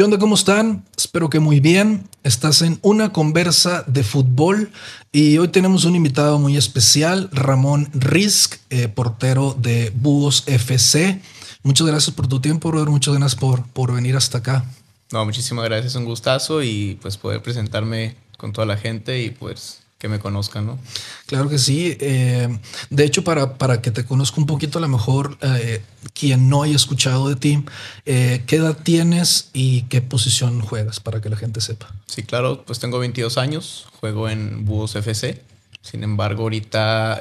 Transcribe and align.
¿Qué 0.00 0.04
onda? 0.04 0.18
¿Cómo 0.18 0.34
están? 0.34 0.82
Espero 0.96 1.28
que 1.28 1.40
muy 1.40 1.60
bien. 1.60 2.08
Estás 2.22 2.62
en 2.62 2.78
una 2.80 3.12
conversa 3.12 3.84
de 3.86 4.02
fútbol 4.02 4.72
y 5.12 5.36
hoy 5.36 5.48
tenemos 5.48 5.84
un 5.84 5.94
invitado 5.94 6.38
muy 6.38 6.56
especial, 6.56 7.28
Ramón 7.32 7.86
Risk, 7.92 8.54
eh, 8.70 8.88
portero 8.88 9.54
de 9.58 9.92
Búhos 9.94 10.44
FC. 10.46 11.20
Muchas 11.62 11.86
gracias 11.86 12.16
por 12.16 12.28
tu 12.28 12.40
tiempo, 12.40 12.70
brother. 12.70 12.88
Muchas 12.88 13.12
gracias 13.12 13.38
por, 13.38 13.62
por 13.74 13.92
venir 13.92 14.16
hasta 14.16 14.38
acá. 14.38 14.64
No, 15.12 15.22
muchísimas 15.26 15.66
gracias, 15.66 15.94
un 15.96 16.06
gustazo 16.06 16.62
y 16.62 16.98
pues 17.02 17.18
poder 17.18 17.42
presentarme 17.42 18.16
con 18.38 18.54
toda 18.54 18.66
la 18.66 18.78
gente 18.78 19.22
y 19.22 19.28
pues 19.28 19.82
que 20.00 20.08
me 20.08 20.18
conozcan, 20.18 20.64
¿no? 20.64 20.78
Claro 21.26 21.50
que 21.50 21.58
sí. 21.58 21.96
Eh, 22.00 22.48
de 22.88 23.04
hecho, 23.04 23.22
para, 23.22 23.58
para 23.58 23.82
que 23.82 23.90
te 23.90 24.06
conozca 24.06 24.40
un 24.40 24.46
poquito, 24.46 24.78
a 24.78 24.80
lo 24.80 24.88
mejor 24.88 25.36
eh, 25.42 25.82
quien 26.14 26.48
no 26.48 26.62
haya 26.62 26.74
escuchado 26.74 27.28
de 27.28 27.36
ti, 27.36 27.62
eh, 28.06 28.42
¿qué 28.46 28.56
edad 28.56 28.78
tienes 28.82 29.50
y 29.52 29.82
qué 29.82 30.00
posición 30.00 30.62
juegas 30.62 31.00
para 31.00 31.20
que 31.20 31.28
la 31.28 31.36
gente 31.36 31.60
sepa? 31.60 31.94
Sí, 32.06 32.22
claro, 32.22 32.64
pues 32.64 32.78
tengo 32.78 32.98
22 32.98 33.36
años, 33.36 33.88
juego 34.00 34.30
en 34.30 34.64
Búhos 34.64 34.96
FC. 34.96 35.42
Sin 35.82 36.02
embargo, 36.02 36.44
ahorita 36.44 37.20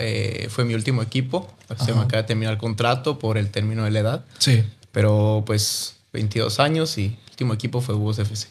fue 0.49 0.63
mi 0.63 0.73
último 0.73 1.01
equipo. 1.01 1.53
Se 1.85 1.93
me 1.93 2.01
acaba 2.01 2.21
de 2.21 2.27
terminar 2.27 2.53
el 2.53 2.59
contrato 2.59 3.19
por 3.19 3.37
el 3.37 3.51
término 3.51 3.83
de 3.83 3.91
la 3.91 3.99
edad. 3.99 4.25
Sí. 4.37 4.63
Pero 4.91 5.43
pues 5.45 5.95
22 6.13 6.59
años 6.59 6.97
y 6.97 7.05
el 7.05 7.17
último 7.31 7.53
equipo 7.53 7.81
fue 7.81 7.95
Búhos 7.95 8.19
FC 8.19 8.47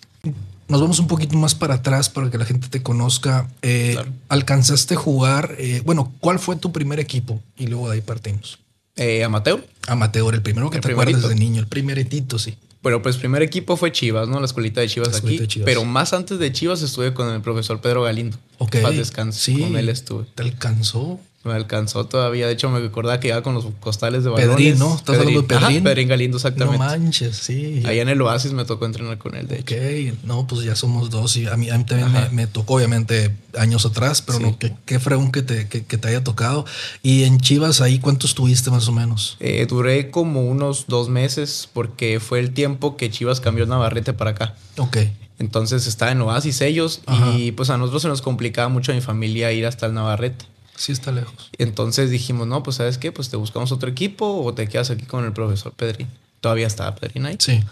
nos 0.69 0.81
vamos 0.81 0.99
un 0.99 1.07
poquito 1.07 1.37
más 1.37 1.55
para 1.55 1.75
atrás 1.75 2.09
para 2.09 2.31
que 2.31 2.39
la 2.39 2.45
gente 2.45 2.69
te 2.69 2.83
conozca. 2.83 3.49
Eh, 3.63 3.97
¿Alcanzaste 4.29 4.95
a 4.95 4.97
jugar? 4.99 5.57
Eh, 5.59 5.83
bueno, 5.85 6.13
¿cuál 6.21 6.39
fue 6.39 6.57
tu 6.57 6.73
primer 6.73 7.01
equipo? 7.01 7.43
Y 7.57 7.67
luego 7.67 7.89
de 7.89 7.97
ahí 7.97 8.01
partimos. 8.03 8.59
Eh, 8.97 9.25
amateur. 9.25 9.65
Amateur, 9.87 10.35
el 10.35 10.43
primero 10.43 10.71
que 10.71 10.81
te 10.81 10.93
acuerdas 10.93 11.29
de 11.29 11.35
niño, 11.35 11.61
el 11.61 11.69
primeritito, 11.69 12.38
sí. 12.38 12.57
Bueno, 12.83 13.02
pues 13.02 13.16
primer 13.16 13.43
equipo 13.43 13.77
fue 13.77 13.91
Chivas, 13.91 14.29
¿no? 14.29 14.38
La 14.38 14.47
escuelita 14.47 14.80
de 14.80 14.88
Chivas 14.88 15.16
aquí. 15.16 15.41
Pero 15.65 15.85
más 15.85 16.13
antes 16.13 16.38
de 16.38 16.52
Chivas 16.52 16.80
estuve 16.82 17.13
con 17.13 17.29
el 17.32 17.41
profesor 17.41 17.80
Pedro 17.80 18.03
Galindo. 18.03 18.37
Ok. 18.59 18.77
Paz 18.82 18.97
descanso. 18.97 19.41
Sí. 19.41 19.59
Con 19.59 19.77
él 19.77 19.88
estuve. 19.88 20.27
¿Te 20.35 20.43
alcanzó? 20.43 21.19
Me 21.45 21.53
alcanzó 21.53 22.05
todavía. 22.05 22.49
De 22.49 22.53
hecho, 22.53 22.69
me 22.69 22.81
recordaba 22.81 23.21
que 23.21 23.29
iba 23.29 23.41
con 23.43 23.55
los 23.55 23.67
costales 23.79 24.25
de 24.25 24.31
balones. 24.31 24.57
Pedrín, 24.57 24.79
¿no? 24.79 24.97
¿Estás 24.97 25.19
hablando 25.19 25.43
de 25.43 25.47
Pedrín? 25.47 25.85
Pedrín 25.85 26.09
Galindo, 26.09 26.37
exactamente. 26.37 26.79
No 26.79 26.85
manches, 26.85 27.37
sí. 27.37 27.83
Allá 27.87 28.03
en 28.03 28.09
el 28.09 28.21
Oasis 28.21 28.53
me 28.53 28.65
tocó 28.65 28.87
entrenar 28.87 29.19
con 29.19 29.37
él, 29.37 29.47
de 29.47 29.61
hecho. 29.61 29.77
Ok, 29.77 30.19
no, 30.25 30.49
pues 30.49 30.63
ya 30.63 30.75
somos 30.75 31.11
dos. 31.11 31.37
Y 31.37 31.47
a 31.47 31.57
mí, 31.57 31.71
a 31.71 31.79
mí 31.79 31.85
también 31.85 32.11
me, 32.33 32.49
tocó, 32.49 32.75
obviamente, 32.75 33.31
años 33.57 33.87
atrás, 33.87 34.21
pero 34.21 34.41
no, 34.41 34.59
qué, 34.59 34.75
qué 34.85 34.99
fregón 34.99 35.31
que 35.31 35.43
te, 35.43 35.69
que, 35.69 35.81
te 35.81 36.09
haya 36.09 36.25
tocado. 36.25 36.66
Y 37.05 37.23
en 37.23 37.39
Chivas, 37.39 37.81
¿ahí 37.81 38.01
cuántos 38.01 38.35
tuviste 38.35 38.71
más 38.73 38.89
o 38.89 38.93
menos? 38.93 39.37
Eh, 39.39 39.65
duré 39.69 40.11
como 40.11 40.43
unos 40.43 40.87
dos 40.89 41.09
meses, 41.09 41.69
porque 41.73 42.19
fue 42.19 42.41
el 42.41 42.51
tiempo 42.53 42.97
que 42.97 43.11
Chivas 43.11 43.41
cambió 43.41 43.65
Navarrete 43.65 44.13
para 44.13 44.33
acá. 44.33 44.57
Ok. 44.77 44.99
Entonces 45.39 45.87
estaba 45.87 46.11
en 46.11 46.21
Oasis 46.21 46.61
ellos, 46.63 47.01
y 47.37 47.53
pues 47.53 47.71
a 47.71 47.79
nosotros 47.79 48.03
se 48.03 48.09
nos 48.09 48.23
complicaba 48.23 48.69
mucho 48.69 48.91
a 48.91 48.97
mi 48.97 49.01
familia 49.01 49.53
ir 49.53 49.66
hasta 49.66 49.87
el 49.87 49.95
Navarrete. 49.95 50.45
Sí 50.79 50.93
está 50.93 51.10
lejos. 51.10 51.51
Entonces 51.59 52.09
dijimos, 52.09 52.46
no, 52.46 52.62
pues 52.62 52.76
¿sabes 52.76 52.98
qué? 52.98 53.10
Pues 53.10 53.30
te 53.30 53.37
buscamos 53.37 53.73
otro 53.73 53.90
equipo 53.90 54.45
o 54.45 54.54
te 54.54 54.68
quedas 54.68 54.90
aquí 54.90 55.07
con 55.07 55.24
el 55.24 55.32
profesor 55.32 55.73
Pedrín. 55.73 56.07
Todavía 56.40 56.68
estaba 56.68 56.95
Pedrín 56.95 57.26
ahí. 57.26 57.37
Sí. 57.40 57.65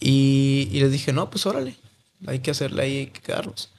Y, 0.00 0.68
les 0.72 0.90
dije, 0.90 1.12
no, 1.12 1.30
pues 1.30 1.46
órale, 1.46 1.76
hay 2.26 2.40
que 2.40 2.50
hacerle 2.50 2.82
ahí, 2.82 2.96
hay 2.98 3.06
que 3.06 3.20
quedarnos. 3.20 3.70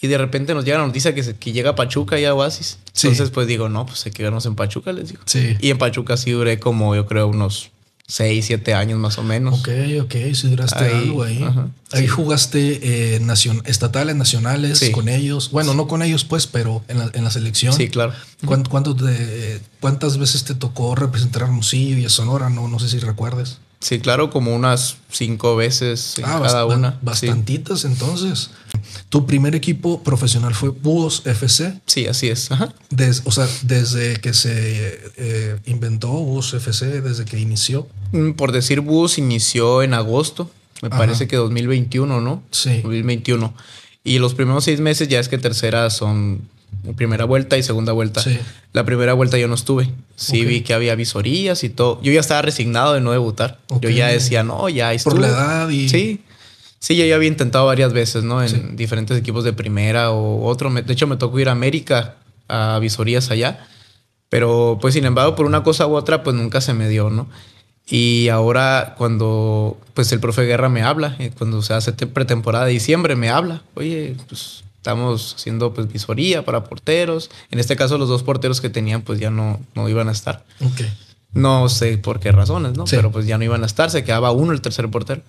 Y 0.00 0.06
de 0.06 0.16
repente 0.16 0.54
nos 0.54 0.64
llega 0.64 0.78
la 0.78 0.86
noticia 0.86 1.12
que, 1.12 1.34
que 1.34 1.52
llega 1.52 1.74
Pachuca 1.74 2.20
y 2.20 2.24
a 2.24 2.32
Oasis. 2.32 2.78
Entonces, 2.94 3.30
pues 3.30 3.48
digo, 3.48 3.68
no, 3.68 3.84
pues 3.84 4.06
hay 4.06 4.12
que 4.12 4.18
quedarnos 4.18 4.46
en 4.46 4.54
Pachuca, 4.54 4.92
les 4.92 5.08
digo. 5.10 5.22
Sí. 5.26 5.56
Y 5.60 5.70
en 5.70 5.78
Pachuca 5.78 6.16
sí 6.16 6.30
duré 6.30 6.60
como, 6.60 6.94
yo 6.94 7.06
creo, 7.06 7.26
unos 7.26 7.70
6, 8.10 8.44
7 8.44 8.74
años 8.74 8.98
más 8.98 9.18
o 9.18 9.22
menos. 9.22 9.60
Ok, 9.60 9.68
ok, 10.02 10.14
si 10.34 10.48
duraste 10.48 10.84
algo 10.84 11.22
ahí. 11.22 11.46
ahí 11.92 12.08
jugaste 12.08 13.14
eh, 13.14 13.20
estatales, 13.66 14.16
nacionales 14.16 14.90
con 14.92 15.08
ellos. 15.08 15.52
Bueno, 15.52 15.74
no 15.74 15.86
con 15.86 16.02
ellos, 16.02 16.24
pues, 16.24 16.48
pero 16.48 16.82
en 16.88 16.98
la, 16.98 17.10
en 17.14 17.22
la 17.22 17.30
selección. 17.30 17.72
Sí, 17.72 17.88
claro. 17.88 18.12
¿Cuántas 19.80 20.18
veces 20.18 20.42
te 20.42 20.54
tocó 20.56 20.96
representar 20.96 21.42
a 21.42 21.46
Hermosillo 21.46 21.98
y 21.98 22.04
a 22.04 22.10
Sonora? 22.10 22.50
No, 22.50 22.66
no 22.66 22.80
sé 22.80 22.88
si 22.88 22.98
recuerdes. 22.98 23.58
Sí, 23.80 23.98
claro, 23.98 24.28
como 24.28 24.54
unas 24.54 24.98
cinco 25.10 25.56
veces 25.56 26.18
en 26.18 26.26
ah, 26.26 26.40
cada 26.42 26.66
una. 26.66 26.98
Bastantitas 27.00 27.86
entonces. 27.86 28.50
¿Tu 29.08 29.26
primer 29.26 29.54
equipo 29.54 30.02
profesional 30.02 30.54
fue 30.54 30.68
Búhos 30.68 31.22
FC? 31.24 31.80
Sí, 31.86 32.06
así 32.06 32.28
es. 32.28 32.50
o 33.24 33.32
sea, 33.32 33.48
desde 33.62 34.20
que 34.20 34.34
se 34.34 35.00
eh, 35.16 35.58
inventó 35.64 36.08
Búhos 36.08 36.52
FC, 36.52 37.00
desde 37.00 37.24
que 37.24 37.38
inició. 37.38 37.88
Mm, 38.12 38.32
por 38.32 38.52
decir 38.52 38.80
Búhos 38.80 39.16
inició 39.16 39.82
en 39.82 39.94
agosto, 39.94 40.50
me 40.82 40.90
parece 40.90 41.26
que 41.26 41.36
2021, 41.36 42.20
¿no? 42.20 42.42
Sí. 42.50 42.82
2021. 42.82 43.54
Y 44.04 44.18
los 44.18 44.34
primeros 44.34 44.64
seis 44.64 44.80
meses 44.80 45.08
ya 45.08 45.20
es 45.20 45.28
que 45.28 45.38
tercera 45.38 45.88
son 45.88 46.42
primera 46.96 47.24
vuelta 47.24 47.58
y 47.58 47.62
segunda 47.62 47.92
vuelta. 47.92 48.22
La 48.72 48.84
primera 48.84 49.12
vuelta 49.14 49.38
yo 49.38 49.48
no 49.48 49.54
estuve. 49.54 49.90
Sí 50.16 50.44
vi 50.44 50.62
que 50.62 50.74
había 50.74 50.94
visorías 50.94 51.64
y 51.64 51.70
todo. 51.70 52.00
Yo 52.02 52.12
ya 52.12 52.20
estaba 52.20 52.42
resignado 52.42 52.94
de 52.94 53.00
no 53.00 53.12
debutar. 53.12 53.58
Yo 53.80 53.90
ya 53.90 54.08
decía, 54.08 54.42
no, 54.42 54.68
ya 54.68 54.92
estuve. 54.92 55.14
Por 55.14 55.20
la 55.22 55.28
edad 55.28 55.68
y... 55.68 55.88
Sí. 55.88 56.20
Sí, 56.78 56.96
yo 56.96 57.04
ya 57.04 57.16
había 57.16 57.28
intentado 57.28 57.66
varias 57.66 57.92
veces, 57.92 58.24
¿no? 58.24 58.42
En 58.42 58.74
diferentes 58.74 59.16
equipos 59.18 59.44
de 59.44 59.52
primera 59.52 60.12
o 60.12 60.46
otro. 60.46 60.70
De 60.70 60.92
hecho, 60.92 61.06
me 61.06 61.16
tocó 61.16 61.38
ir 61.38 61.50
a 61.50 61.52
América 61.52 62.16
a 62.48 62.78
visorías 62.80 63.30
allá. 63.30 63.66
Pero, 64.30 64.78
pues, 64.80 64.94
sin 64.94 65.04
embargo, 65.04 65.34
por 65.36 65.44
una 65.44 65.62
cosa 65.62 65.86
u 65.86 65.94
otra, 65.94 66.22
pues 66.22 66.34
nunca 66.34 66.62
se 66.62 66.72
me 66.72 66.88
dio, 66.88 67.10
¿no? 67.10 67.28
Y 67.86 68.28
ahora 68.28 68.94
cuando, 68.96 69.76
pues, 69.92 70.10
el 70.12 70.20
profe 70.20 70.42
Guerra 70.42 70.68
me 70.68 70.82
habla, 70.82 71.16
eh, 71.18 71.32
cuando 71.36 71.60
se 71.60 71.74
hace 71.74 71.92
pretemporada 71.92 72.64
de 72.64 72.72
diciembre, 72.72 73.14
me 73.14 73.28
habla. 73.28 73.62
Oye, 73.74 74.16
pues, 74.28 74.64
Estamos 74.80 75.34
haciendo 75.36 75.74
pues 75.74 75.92
visoría 75.92 76.42
para 76.42 76.64
porteros. 76.64 77.30
En 77.50 77.58
este 77.58 77.76
caso 77.76 77.98
los 77.98 78.08
dos 78.08 78.22
porteros 78.22 78.62
que 78.62 78.70
tenían 78.70 79.02
pues 79.02 79.20
ya 79.20 79.30
no, 79.30 79.60
no 79.74 79.90
iban 79.90 80.08
a 80.08 80.12
estar. 80.12 80.42
No 81.34 81.68
sé 81.68 81.98
por 81.98 82.18
qué 82.18 82.32
razones, 82.32 82.78
¿no? 82.78 82.86
Pero 82.86 83.12
pues 83.12 83.26
ya 83.26 83.36
no 83.36 83.44
iban 83.44 83.62
a 83.62 83.66
estar, 83.66 83.90
se 83.90 84.04
quedaba 84.04 84.32
uno 84.32 84.52
el 84.52 84.62
tercer 84.62 84.88
portero. 84.88 85.20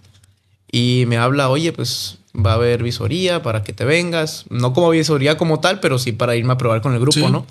Y 0.71 1.03
me 1.07 1.17
habla, 1.17 1.49
oye, 1.49 1.73
pues 1.73 2.17
va 2.33 2.51
a 2.51 2.55
haber 2.55 2.81
visoría 2.81 3.43
para 3.43 3.61
que 3.61 3.73
te 3.73 3.83
vengas. 3.83 4.45
No 4.49 4.71
como 4.71 4.89
visoría 4.89 5.37
como 5.37 5.59
tal, 5.59 5.81
pero 5.81 5.99
sí 5.99 6.13
para 6.13 6.37
irme 6.37 6.53
a 6.53 6.57
probar 6.57 6.81
con 6.81 6.93
el 6.93 7.01
grupo, 7.01 7.27
¿no? 7.29 7.45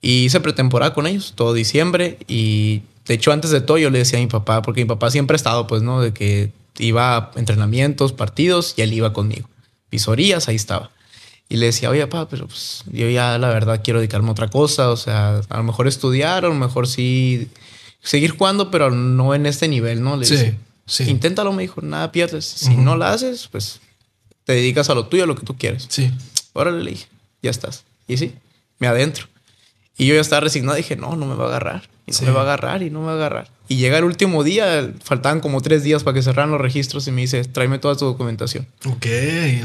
Y 0.00 0.24
hice 0.24 0.40
pretemporada 0.40 0.92
con 0.92 1.06
ellos, 1.06 1.34
todo 1.36 1.54
diciembre. 1.54 2.18
Y 2.26 2.82
de 3.06 3.14
hecho, 3.14 3.30
antes 3.30 3.52
de 3.52 3.60
todo, 3.60 3.78
yo 3.78 3.90
le 3.90 4.00
decía 4.00 4.18
a 4.18 4.22
mi 4.22 4.26
papá, 4.26 4.60
porque 4.62 4.80
mi 4.80 4.88
papá 4.88 5.12
siempre 5.12 5.36
ha 5.36 5.36
estado, 5.36 5.68
pues, 5.68 5.82
¿no? 5.82 6.00
De 6.00 6.12
que 6.12 6.50
iba 6.78 7.16
a 7.16 7.30
entrenamientos, 7.36 8.12
partidos, 8.12 8.74
y 8.76 8.82
él 8.82 8.92
iba 8.92 9.12
conmigo. 9.12 9.48
Visorías, 9.88 10.48
ahí 10.48 10.56
estaba. 10.56 10.90
Y 11.48 11.56
le 11.56 11.66
decía, 11.66 11.88
oye, 11.88 12.06
papá, 12.06 12.28
pero 12.28 12.46
pues 12.46 12.84
yo 12.92 13.08
ya 13.08 13.38
la 13.38 13.48
verdad 13.48 13.80
quiero 13.82 14.00
dedicarme 14.00 14.28
a 14.28 14.32
otra 14.32 14.48
cosa. 14.48 14.90
O 14.90 14.96
sea, 14.96 15.40
a 15.48 15.56
lo 15.56 15.62
mejor 15.62 15.88
estudiar, 15.88 16.44
a 16.44 16.48
lo 16.48 16.54
mejor 16.54 16.86
sí 16.86 17.48
seguir 18.02 18.32
jugando, 18.32 18.70
pero 18.70 18.90
no 18.90 19.34
en 19.34 19.46
este 19.46 19.66
nivel, 19.68 20.02
¿no? 20.02 20.16
Le 20.16 20.26
sí, 20.26 20.54
sí. 20.86 21.04
Inténtalo, 21.04 21.52
me 21.52 21.62
dijo, 21.62 21.80
nada 21.80 22.12
pierdes. 22.12 22.44
Si 22.44 22.76
no 22.76 22.96
la 22.96 23.12
haces, 23.12 23.48
pues 23.48 23.80
te 24.44 24.54
dedicas 24.54 24.90
a 24.90 24.94
lo 24.94 25.06
tuyo, 25.06 25.24
a 25.24 25.26
lo 25.26 25.36
que 25.36 25.44
tú 25.44 25.56
quieres. 25.56 25.86
Sí. 25.88 26.12
Órale, 26.52 26.82
le 26.82 26.90
dije, 26.92 27.06
ya 27.42 27.50
estás. 27.50 27.84
Y 28.06 28.18
sí, 28.18 28.34
me 28.78 28.86
adentro. 28.86 29.26
Y 29.96 30.06
yo 30.06 30.14
ya 30.14 30.20
estaba 30.20 30.40
resignado, 30.40 30.76
dije, 30.76 30.96
no, 30.96 31.16
no 31.16 31.26
me 31.26 31.34
va 31.34 31.44
a 31.44 31.48
agarrar. 31.48 31.88
Y 32.06 32.12
no 32.12 32.22
me 32.22 32.30
va 32.30 32.40
a 32.40 32.44
agarrar 32.44 32.82
y 32.82 32.90
no 32.90 33.00
me 33.00 33.06
va 33.06 33.12
a 33.12 33.16
agarrar. 33.16 33.50
Y 33.70 33.76
llega 33.76 33.98
el 33.98 34.04
último 34.04 34.44
día, 34.44 34.90
faltaban 35.04 35.40
como 35.40 35.60
tres 35.60 35.82
días 35.82 36.02
para 36.02 36.14
que 36.14 36.22
cerraran 36.22 36.50
los 36.50 36.60
registros 36.60 37.06
y 37.06 37.12
me 37.12 37.20
dice, 37.20 37.44
tráeme 37.44 37.78
toda 37.78 37.96
tu 37.96 38.06
documentación. 38.06 38.66
Ok, 38.86 39.06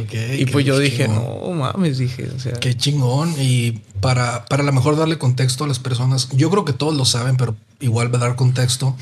ok. 0.01 0.13
Y 0.39 0.45
pues 0.47 0.65
yo 0.65 0.77
dije, 0.77 1.07
no 1.07 1.49
mames, 1.51 1.99
dije, 1.99 2.27
o 2.35 2.39
sea. 2.39 2.53
Qué 2.53 2.75
chingón. 2.75 3.33
Y 3.39 3.79
para, 4.01 4.43
para 4.45 4.63
a 4.63 4.65
lo 4.65 4.73
mejor 4.73 4.97
darle 4.97 5.17
contexto 5.17 5.63
a 5.63 5.67
las 5.67 5.79
personas, 5.79 6.27
yo 6.33 6.49
creo 6.49 6.65
que 6.65 6.73
todos 6.73 6.93
lo 6.95 7.05
saben, 7.05 7.37
pero 7.37 7.55
igual 7.79 8.13
va 8.13 8.17
a 8.17 8.21
dar 8.27 8.35
contexto. 8.35 8.97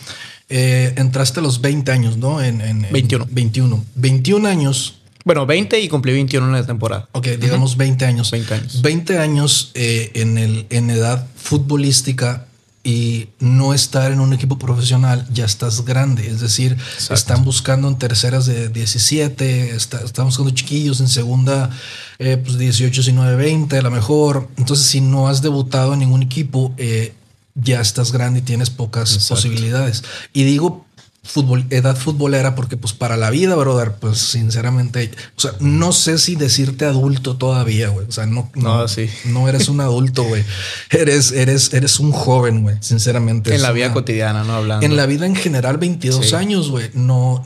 Eh, 0.49 0.93
entraste 0.97 1.39
a 1.39 1.43
los 1.43 1.61
20 1.61 1.91
años, 1.91 2.17
¿no? 2.17 2.41
En, 2.41 2.61
en, 2.61 2.85
21. 2.91 3.27
21. 3.31 3.83
21 3.95 4.47
años. 4.47 4.97
Bueno, 5.23 5.45
20 5.45 5.79
y 5.79 5.87
cumplí 5.87 6.13
21 6.13 6.45
en 6.45 6.53
la 6.53 6.65
temporada. 6.65 7.07
Ok, 7.13 7.27
digamos 7.39 7.77
20 7.77 8.05
años. 8.05 8.31
20 8.31 8.53
años. 8.53 8.81
20 8.81 9.17
años 9.17 9.71
eh, 9.73 10.11
en, 10.15 10.37
el, 10.37 10.67
en 10.69 10.89
edad 10.89 11.27
futbolística 11.35 12.45
y 12.83 13.29
no 13.39 13.73
estar 13.73 14.11
en 14.11 14.19
un 14.19 14.33
equipo 14.33 14.57
profesional, 14.57 15.27
ya 15.31 15.45
estás 15.45 15.85
grande. 15.85 16.27
Es 16.27 16.39
decir, 16.39 16.77
están 17.09 17.45
buscando 17.45 17.87
en 17.87 17.97
terceras 17.97 18.45
de 18.45 18.69
17, 18.69 19.75
está, 19.75 20.01
están 20.01 20.25
buscando 20.25 20.51
chiquillos 20.51 20.99
en 20.99 21.07
segunda, 21.07 21.69
eh, 22.17 22.37
pues 22.37 22.57
18, 22.57 23.01
19, 23.01 23.35
20, 23.35 23.77
a 23.77 23.81
lo 23.81 23.91
mejor. 23.91 24.49
Entonces, 24.57 24.87
si 24.87 25.01
no 25.01 25.27
has 25.27 25.41
debutado 25.41 25.93
en 25.93 25.99
ningún 25.99 26.23
equipo, 26.23 26.73
eh, 26.77 27.13
ya 27.53 27.81
estás 27.81 28.11
grande 28.11 28.39
y 28.39 28.43
tienes 28.43 28.69
pocas 28.69 29.27
posibilidades. 29.27 30.03
Y 30.33 30.43
digo 30.43 30.85
fútbol, 31.23 31.65
edad 31.69 31.95
futbolera, 31.95 32.56
porque 32.56 32.77
pues 32.77 32.94
para 32.94 33.15
la 33.15 33.29
vida, 33.29 33.56
brother, 33.56 33.94
pues 33.94 34.18
sinceramente, 34.18 35.12
o 35.38 35.39
sea, 35.39 35.51
no 35.59 35.91
sé 35.91 36.18
si 36.18 36.35
decirte 36.35 36.85
adulto 36.85 37.38
todavía, 37.38 37.89
güey. 37.89 38.07
O 38.07 38.12
sea, 38.12 38.25
no, 38.25 38.50
no, 38.56 38.85
no 39.25 39.50
eres 39.50 39.69
un 39.69 39.81
adulto, 39.81 40.23
güey. 40.23 40.44
Eres, 40.89 41.31
eres, 41.31 41.73
eres 41.73 42.00
un 42.00 42.12
joven, 42.12 42.63
güey, 42.63 42.75
sinceramente. 42.79 43.53
En 43.56 43.62
la 43.62 43.71
vida 43.71 43.94
cotidiana, 43.94 44.44
no 44.44 44.53
hablando. 44.53 44.85
En 44.85 44.95
la 44.95 45.06
vida 45.06 45.25
en 45.25 45.35
general, 45.35 45.77
22 45.77 46.33
años, 46.33 46.69
güey. 46.69 46.89
No, 46.94 47.44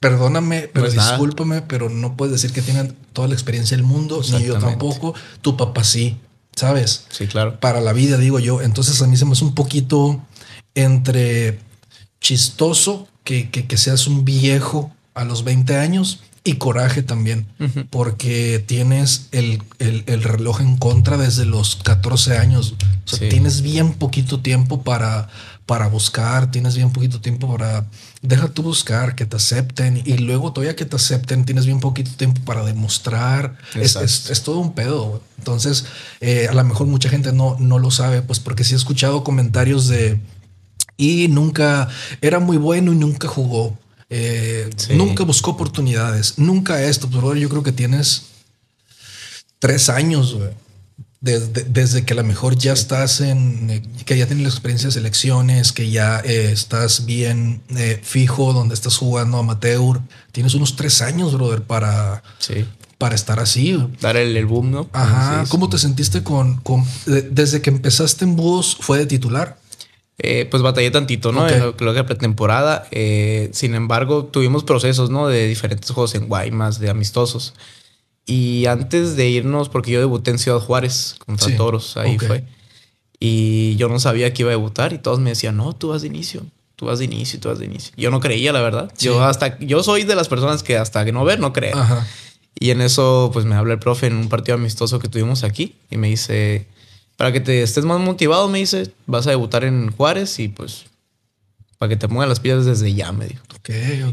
perdóname, 0.00 0.68
pero 0.72 0.90
discúlpame, 0.90 1.62
pero 1.62 1.88
no 1.88 2.16
puedes 2.16 2.32
decir 2.32 2.52
que 2.52 2.62
tienen 2.62 2.96
toda 3.12 3.28
la 3.28 3.34
experiencia 3.34 3.76
del 3.76 3.86
mundo, 3.86 4.20
ni 4.32 4.44
yo 4.44 4.58
tampoco. 4.58 5.14
Tu 5.42 5.56
papá 5.56 5.84
sí, 5.84 6.18
¿sabes? 6.54 7.06
Sí, 7.08 7.26
claro. 7.26 7.58
Para 7.60 7.80
la 7.80 7.92
vida, 7.92 8.18
digo 8.18 8.38
yo. 8.40 8.60
Entonces 8.62 9.00
a 9.00 9.06
mí 9.06 9.16
se 9.16 9.24
me 9.24 9.32
hace 9.32 9.44
un 9.44 9.54
poquito 9.54 10.20
entre 10.74 11.58
chistoso 12.26 13.06
que, 13.22 13.50
que, 13.50 13.76
seas 13.76 14.08
un 14.08 14.24
viejo 14.24 14.92
a 15.14 15.24
los 15.24 15.44
20 15.44 15.76
años 15.76 16.22
y 16.42 16.54
coraje 16.54 17.04
también, 17.04 17.46
porque 17.88 18.64
tienes 18.66 19.28
el, 19.30 19.62
el, 19.78 20.22
reloj 20.24 20.60
en 20.60 20.76
contra 20.76 21.18
desde 21.18 21.44
los 21.44 21.76
14 21.76 22.36
años. 22.36 22.74
O 23.04 23.16
sea, 23.16 23.28
tienes 23.28 23.62
bien 23.62 23.92
poquito 23.92 24.40
tiempo 24.40 24.82
para, 24.82 25.28
para 25.66 25.86
buscar, 25.86 26.50
tienes 26.50 26.74
bien 26.74 26.90
poquito 26.90 27.20
tiempo 27.20 27.56
para... 27.56 27.86
Deja 28.22 28.48
tú 28.48 28.64
buscar, 28.64 29.14
que 29.14 29.24
te 29.24 29.36
acepten 29.36 30.02
y 30.04 30.18
luego 30.18 30.52
todavía 30.52 30.74
que 30.74 30.84
te 30.84 30.96
acepten, 30.96 31.44
tienes 31.44 31.64
bien 31.64 31.78
poquito 31.78 32.10
tiempo 32.16 32.40
para 32.44 32.64
demostrar. 32.64 33.56
Es, 33.76 33.94
es, 33.94 34.42
todo 34.42 34.58
un 34.58 34.72
pedo. 34.72 35.22
Entonces, 35.38 35.86
eh, 36.20 36.48
a 36.50 36.54
lo 36.54 36.64
mejor 36.64 36.88
mucha 36.88 37.08
gente 37.08 37.32
no, 37.32 37.56
no 37.60 37.78
lo 37.78 37.92
sabe, 37.92 38.22
pues 38.22 38.40
porque 38.40 38.64
sí 38.64 38.74
he 38.74 38.76
escuchado 38.76 39.22
comentarios 39.22 39.86
de... 39.86 40.20
Y 40.96 41.28
nunca 41.28 41.88
era 42.20 42.38
muy 42.38 42.56
bueno 42.56 42.92
y 42.92 42.96
nunca 42.96 43.28
jugó. 43.28 43.78
Eh, 44.08 44.70
nunca 44.94 45.24
buscó 45.24 45.52
oportunidades. 45.52 46.38
Nunca 46.38 46.82
esto. 46.82 47.08
Pero 47.10 47.34
yo 47.34 47.48
creo 47.48 47.62
que 47.62 47.72
tienes 47.72 48.26
tres 49.58 49.88
años, 49.88 50.34
güey 50.34 50.50
desde, 51.20 52.04
que 52.04 52.12
a 52.12 52.16
lo 52.16 52.24
mejor 52.24 52.56
ya 52.56 52.72
estás 52.72 53.20
en, 53.20 53.82
que 54.04 54.16
ya 54.16 54.26
tienes 54.26 54.44
la 54.44 54.50
experiencia 54.50 54.88
de 54.88 54.92
selecciones, 54.92 55.72
que 55.72 55.90
ya 55.90 56.20
eh, 56.24 56.50
estás 56.52 57.06
bien 57.06 57.62
eh, 57.76 58.00
fijo 58.02 58.52
donde 58.52 58.74
estás 58.74 58.96
jugando 58.96 59.38
amateur, 59.38 60.00
tienes 60.32 60.54
unos 60.54 60.76
tres 60.76 61.02
años, 61.02 61.34
brother, 61.34 61.62
para, 61.62 62.22
para 62.98 63.14
estar 63.14 63.40
así. 63.40 63.76
Dar 64.00 64.16
el, 64.16 64.46
boom, 64.46 64.70
¿no? 64.70 64.88
Ajá. 64.92 65.44
¿Cómo 65.48 65.68
te 65.68 65.78
sentiste 65.78 66.22
con, 66.22 66.62
desde 67.06 67.60
que 67.60 67.70
empezaste 67.70 68.24
en 68.24 68.36
Búhos, 68.36 68.76
fue 68.80 68.98
de 68.98 69.06
titular? 69.06 69.58
Eh, 70.18 70.46
pues 70.50 70.62
batallé 70.62 70.90
tantito, 70.90 71.30
¿no? 71.32 71.46
Que 71.46 72.04
pretemporada. 72.04 72.88
sin 73.52 73.74
embargo, 73.74 74.24
tuvimos 74.24 74.64
procesos, 74.64 75.10
¿no? 75.10 75.28
De 75.28 75.46
diferentes 75.46 75.90
juegos 75.90 76.14
en 76.14 76.28
Guaymas, 76.28 76.78
de 76.78 76.90
amistosos. 76.90 77.54
Y 78.26 78.66
antes 78.66 79.14
de 79.14 79.28
irnos, 79.28 79.68
porque 79.68 79.92
yo 79.92 80.00
debuté 80.00 80.32
en 80.32 80.38
Ciudad 80.38 80.58
Juárez 80.58 81.14
contra 81.24 81.56
Toros, 81.56 81.96
ahí 81.96 82.18
fue. 82.18 82.44
Y 83.20 83.76
yo 83.76 83.88
no 83.88 84.00
sabía 84.00 84.32
que 84.32 84.42
iba 84.42 84.50
a 84.50 84.56
debutar 84.58 84.92
y 84.92 84.98
todos 84.98 85.20
me 85.20 85.30
decían, 85.30 85.56
no, 85.56 85.74
tú 85.74 85.88
vas 85.88 86.02
de 86.02 86.08
inicio, 86.08 86.42
tú 86.74 86.86
vas 86.86 86.98
de 86.98 87.06
inicio, 87.06 87.38
tú 87.38 87.48
vas 87.48 87.58
de 87.58 87.66
inicio. 87.66 87.94
Yo 87.96 88.10
no 88.10 88.20
creía, 88.20 88.52
la 88.52 88.60
verdad. 88.60 88.92
Yo 88.98 89.22
hasta, 89.22 89.58
yo 89.60 89.82
soy 89.82 90.02
de 90.02 90.16
las 90.16 90.28
personas 90.28 90.62
que 90.62 90.76
hasta 90.76 91.04
que 91.04 91.12
no 91.12 91.24
ver, 91.24 91.38
no 91.38 91.52
creo. 91.52 91.76
Y 92.58 92.70
en 92.70 92.80
eso, 92.80 93.30
pues 93.32 93.44
me 93.44 93.54
habla 93.54 93.74
el 93.74 93.78
profe 93.78 94.06
en 94.06 94.16
un 94.16 94.28
partido 94.28 94.56
amistoso 94.56 94.98
que 94.98 95.08
tuvimos 95.08 95.44
aquí 95.44 95.76
y 95.90 95.96
me 95.98 96.08
dice, 96.08 96.66
para 97.16 97.32
que 97.32 97.40
te 97.40 97.62
estés 97.62 97.84
más 97.84 98.00
motivado, 98.00 98.48
me 98.48 98.58
dice, 98.58 98.92
vas 99.06 99.26
a 99.26 99.30
debutar 99.30 99.64
en 99.64 99.90
Juárez 99.90 100.38
y 100.38 100.48
pues 100.48 100.86
para 101.78 101.90
que 101.90 101.96
te 101.96 102.08
pongan 102.08 102.28
las 102.28 102.40
pilas 102.40 102.64
desde 102.64 102.94
ya, 102.94 103.12
me 103.12 103.26
dijo. 103.26 103.42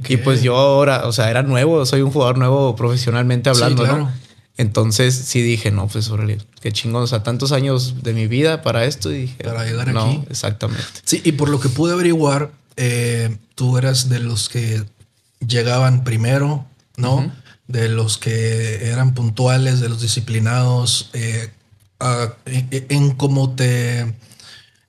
Y 0.07 0.17
pues 0.17 0.41
yo 0.41 0.57
ahora, 0.57 1.07
o 1.07 1.11
sea, 1.11 1.29
era 1.29 1.43
nuevo, 1.43 1.85
soy 1.85 2.01
un 2.01 2.11
jugador 2.11 2.37
nuevo 2.37 2.75
profesionalmente 2.75 3.49
hablando, 3.49 3.85
¿no? 3.85 4.11
Entonces 4.57 5.15
sí 5.15 5.41
dije, 5.41 5.71
no, 5.71 5.87
pues 5.87 6.09
órale, 6.09 6.37
qué 6.61 6.71
chingón, 6.71 7.03
o 7.03 7.07
sea, 7.07 7.23
tantos 7.23 7.51
años 7.51 8.03
de 8.03 8.13
mi 8.13 8.27
vida 8.27 8.61
para 8.61 8.85
esto 8.85 9.11
y 9.11 9.21
dije, 9.21 9.43
para 9.43 9.65
llegar 9.65 9.91
no, 9.93 10.03
aquí. 10.03 10.23
Exactamente. 10.29 10.83
Sí, 11.03 11.21
y 11.23 11.31
por 11.33 11.49
lo 11.49 11.59
que 11.59 11.69
pude 11.69 11.93
averiguar, 11.93 12.51
eh, 12.75 13.35
tú 13.55 13.77
eras 13.77 14.09
de 14.09 14.19
los 14.19 14.49
que 14.49 14.83
llegaban 15.45 16.03
primero, 16.03 16.65
¿no? 16.97 17.31
De 17.67 17.89
los 17.89 18.17
que 18.17 18.89
eran 18.89 19.13
puntuales, 19.15 19.79
de 19.79 19.89
los 19.89 20.01
disciplinados, 20.01 21.09
eh, 21.13 21.49
en 22.45 23.11
cómo 23.11 23.55
te 23.55 24.13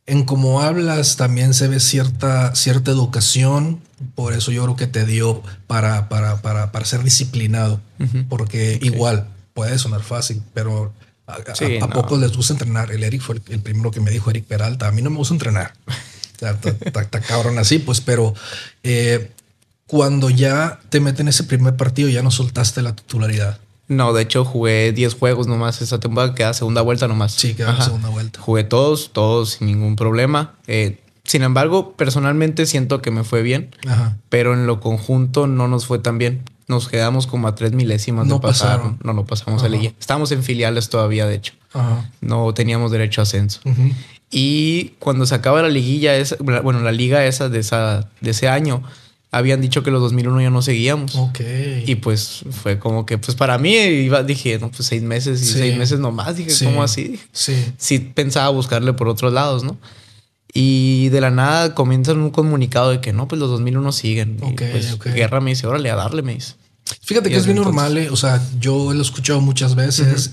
en 0.06 0.24
cómo 0.24 0.60
hablas 0.60 1.16
también 1.16 1.54
se 1.54 1.68
ve 1.68 1.80
cierta, 1.80 2.54
cierta 2.54 2.90
educación, 2.90 3.80
por 4.14 4.34
eso 4.34 4.52
yo 4.52 4.62
creo 4.64 4.76
que 4.76 4.86
te 4.86 5.06
dio 5.06 5.42
para, 5.66 6.08
para, 6.08 6.42
para, 6.42 6.72
para 6.72 6.84
ser 6.84 7.02
disciplinado, 7.02 7.80
porque 8.28 8.78
igual 8.82 9.28
puede 9.54 9.78
sonar 9.78 10.02
fácil, 10.02 10.42
pero 10.52 10.92
a, 11.26 11.88
pocos 11.88 12.20
les 12.20 12.36
gusta 12.36 12.52
entrenar. 12.52 12.92
El 12.92 13.02
Eric 13.02 13.22
fue 13.22 13.40
el, 13.48 13.60
primero 13.60 13.90
que 13.90 14.00
me 14.00 14.10
dijo, 14.10 14.28
Eric 14.30 14.44
Peralta, 14.44 14.88
a 14.88 14.92
mí 14.92 15.00
no 15.00 15.10
me 15.10 15.16
gusta 15.16 15.34
entrenar. 15.34 15.72
Está 16.84 17.20
cabrón 17.20 17.58
así, 17.58 17.78
pues, 17.78 18.02
pero 18.02 18.34
eh, 18.82 19.30
cuando 19.86 20.28
ya 20.28 20.80
te 20.90 21.00
meten 21.00 21.28
ese 21.28 21.44
primer 21.44 21.76
partido 21.76 22.08
ya 22.10 22.22
no 22.22 22.30
soltaste 22.30 22.82
la 22.82 22.94
titularidad. 22.94 23.58
No, 23.88 24.12
de 24.12 24.22
hecho 24.22 24.44
jugué 24.44 24.92
10 24.92 25.14
juegos 25.14 25.46
nomás 25.46 25.82
esta 25.82 26.00
temporada, 26.00 26.34
queda 26.34 26.54
segunda 26.54 26.80
vuelta 26.80 27.06
nomás. 27.06 27.32
Sí, 27.32 27.54
queda 27.54 27.80
segunda 27.82 28.08
vuelta. 28.08 28.40
Jugué 28.40 28.64
todos, 28.64 29.10
todos 29.12 29.50
sin 29.50 29.66
ningún 29.66 29.96
problema. 29.96 30.54
Eh, 30.66 31.00
sin 31.24 31.42
embargo, 31.42 31.92
personalmente 31.92 32.66
siento 32.66 33.00
que 33.00 33.10
me 33.10 33.24
fue 33.24 33.42
bien, 33.42 33.74
pero 34.28 34.54
en 34.54 34.66
lo 34.66 34.80
conjunto 34.80 35.46
no 35.46 35.68
nos 35.68 35.86
fue 35.86 35.98
tan 35.98 36.18
bien. 36.18 36.42
Nos 36.66 36.88
quedamos 36.88 37.26
como 37.26 37.48
a 37.48 37.54
tres 37.54 37.72
milésimas 37.72 38.26
no 38.26 38.36
de 38.36 38.40
pasar. 38.40 38.78
Pasaron. 38.78 38.98
No, 39.02 39.12
no 39.12 39.26
pasamos 39.26 39.62
a 39.62 39.68
liguilla. 39.68 39.92
Estábamos 39.98 40.32
en 40.32 40.42
filiales 40.42 40.88
todavía, 40.88 41.26
de 41.26 41.36
hecho. 41.36 41.54
No 42.20 42.52
teníamos 42.54 42.90
derecho 42.90 43.20
a 43.20 43.24
ascenso. 43.24 43.60
Y 44.30 44.94
cuando 44.98 45.26
se 45.26 45.34
acaba 45.34 45.62
la 45.62 45.68
liguilla, 45.68 46.16
esa, 46.16 46.36
bueno, 46.40 46.80
la 46.80 46.92
liga 46.92 47.24
esa 47.24 47.48
de, 47.48 47.60
esa 47.60 48.08
de 48.20 48.30
ese 48.30 48.48
año, 48.48 48.82
habían 49.34 49.60
dicho 49.60 49.82
que 49.82 49.90
los 49.90 50.00
2001 50.00 50.42
ya 50.42 50.50
no 50.50 50.62
seguíamos. 50.62 51.16
Ok. 51.16 51.40
Y 51.86 51.96
pues 51.96 52.44
fue 52.50 52.78
como 52.78 53.04
que, 53.04 53.18
pues 53.18 53.36
para 53.36 53.58
mí, 53.58 53.74
iba, 53.74 54.22
dije, 54.22 54.58
no, 54.58 54.70
pues 54.70 54.86
seis 54.86 55.02
meses 55.02 55.42
y 55.42 55.44
seis 55.44 55.76
meses 55.76 55.98
nomás. 55.98 56.36
Dije, 56.36 56.52
¿cómo 56.64 56.82
así? 56.82 57.18
Sí. 57.32 57.54
Sí 57.76 57.98
pensaba 57.98 58.48
buscarle 58.50 58.92
por 58.92 59.08
otros 59.08 59.32
lados, 59.32 59.64
¿no? 59.64 59.76
Y 60.52 61.08
de 61.08 61.20
la 61.20 61.30
nada 61.30 61.74
comienzan 61.74 62.18
un 62.18 62.30
comunicado 62.30 62.90
de 62.90 63.00
que 63.00 63.12
no, 63.12 63.26
pues 63.26 63.40
los 63.40 63.50
2001 63.50 63.90
siguen. 63.90 64.38
Ok, 64.40 64.62
pues, 64.70 64.98
Guerra 65.00 65.40
me 65.40 65.50
dice, 65.50 65.66
órale, 65.66 65.90
a 65.90 65.96
darle, 65.96 66.22
me 66.22 66.34
dice. 66.34 66.54
Fíjate 67.00 67.30
que 67.30 67.36
es 67.36 67.46
bien 67.46 67.56
normal, 67.56 67.96
eh, 67.96 68.10
o 68.10 68.16
sea, 68.16 68.42
yo 68.60 68.92
lo 68.92 68.98
he 68.98 69.02
escuchado 69.02 69.40
muchas 69.40 69.74
veces, 69.74 70.32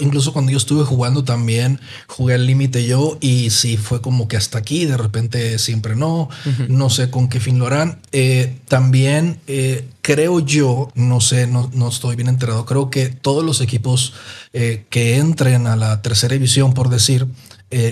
incluso 0.00 0.32
cuando 0.32 0.52
yo 0.52 0.58
estuve 0.58 0.84
jugando 0.84 1.24
también, 1.24 1.80
jugué 2.06 2.34
al 2.34 2.46
límite 2.46 2.86
yo 2.86 3.18
y 3.20 3.50
sí 3.50 3.76
fue 3.76 4.00
como 4.00 4.28
que 4.28 4.36
hasta 4.36 4.58
aquí, 4.58 4.84
de 4.84 4.96
repente 4.96 5.58
siempre 5.58 5.96
no, 5.96 6.28
no 6.68 6.88
sé 6.88 7.10
con 7.10 7.28
qué 7.28 7.40
fin 7.40 7.58
lo 7.58 7.66
harán. 7.66 8.00
Eh, 8.12 8.58
también 8.68 9.40
eh, 9.48 9.88
creo 10.00 10.38
yo, 10.38 10.90
no 10.94 11.20
sé, 11.20 11.48
no, 11.48 11.68
no, 11.74 11.88
estoy 11.88 12.14
bien 12.14 12.28
enterado, 12.28 12.64
creo 12.64 12.90
que 12.90 13.08
todos 13.08 13.44
los 13.44 13.60
equipos 13.60 14.12
que 14.52 15.16
entren 15.16 15.66
a 15.66 15.74
la 15.74 16.00
tercera 16.00 16.32
división, 16.32 16.74
por 16.74 16.90
decir, 16.90 17.26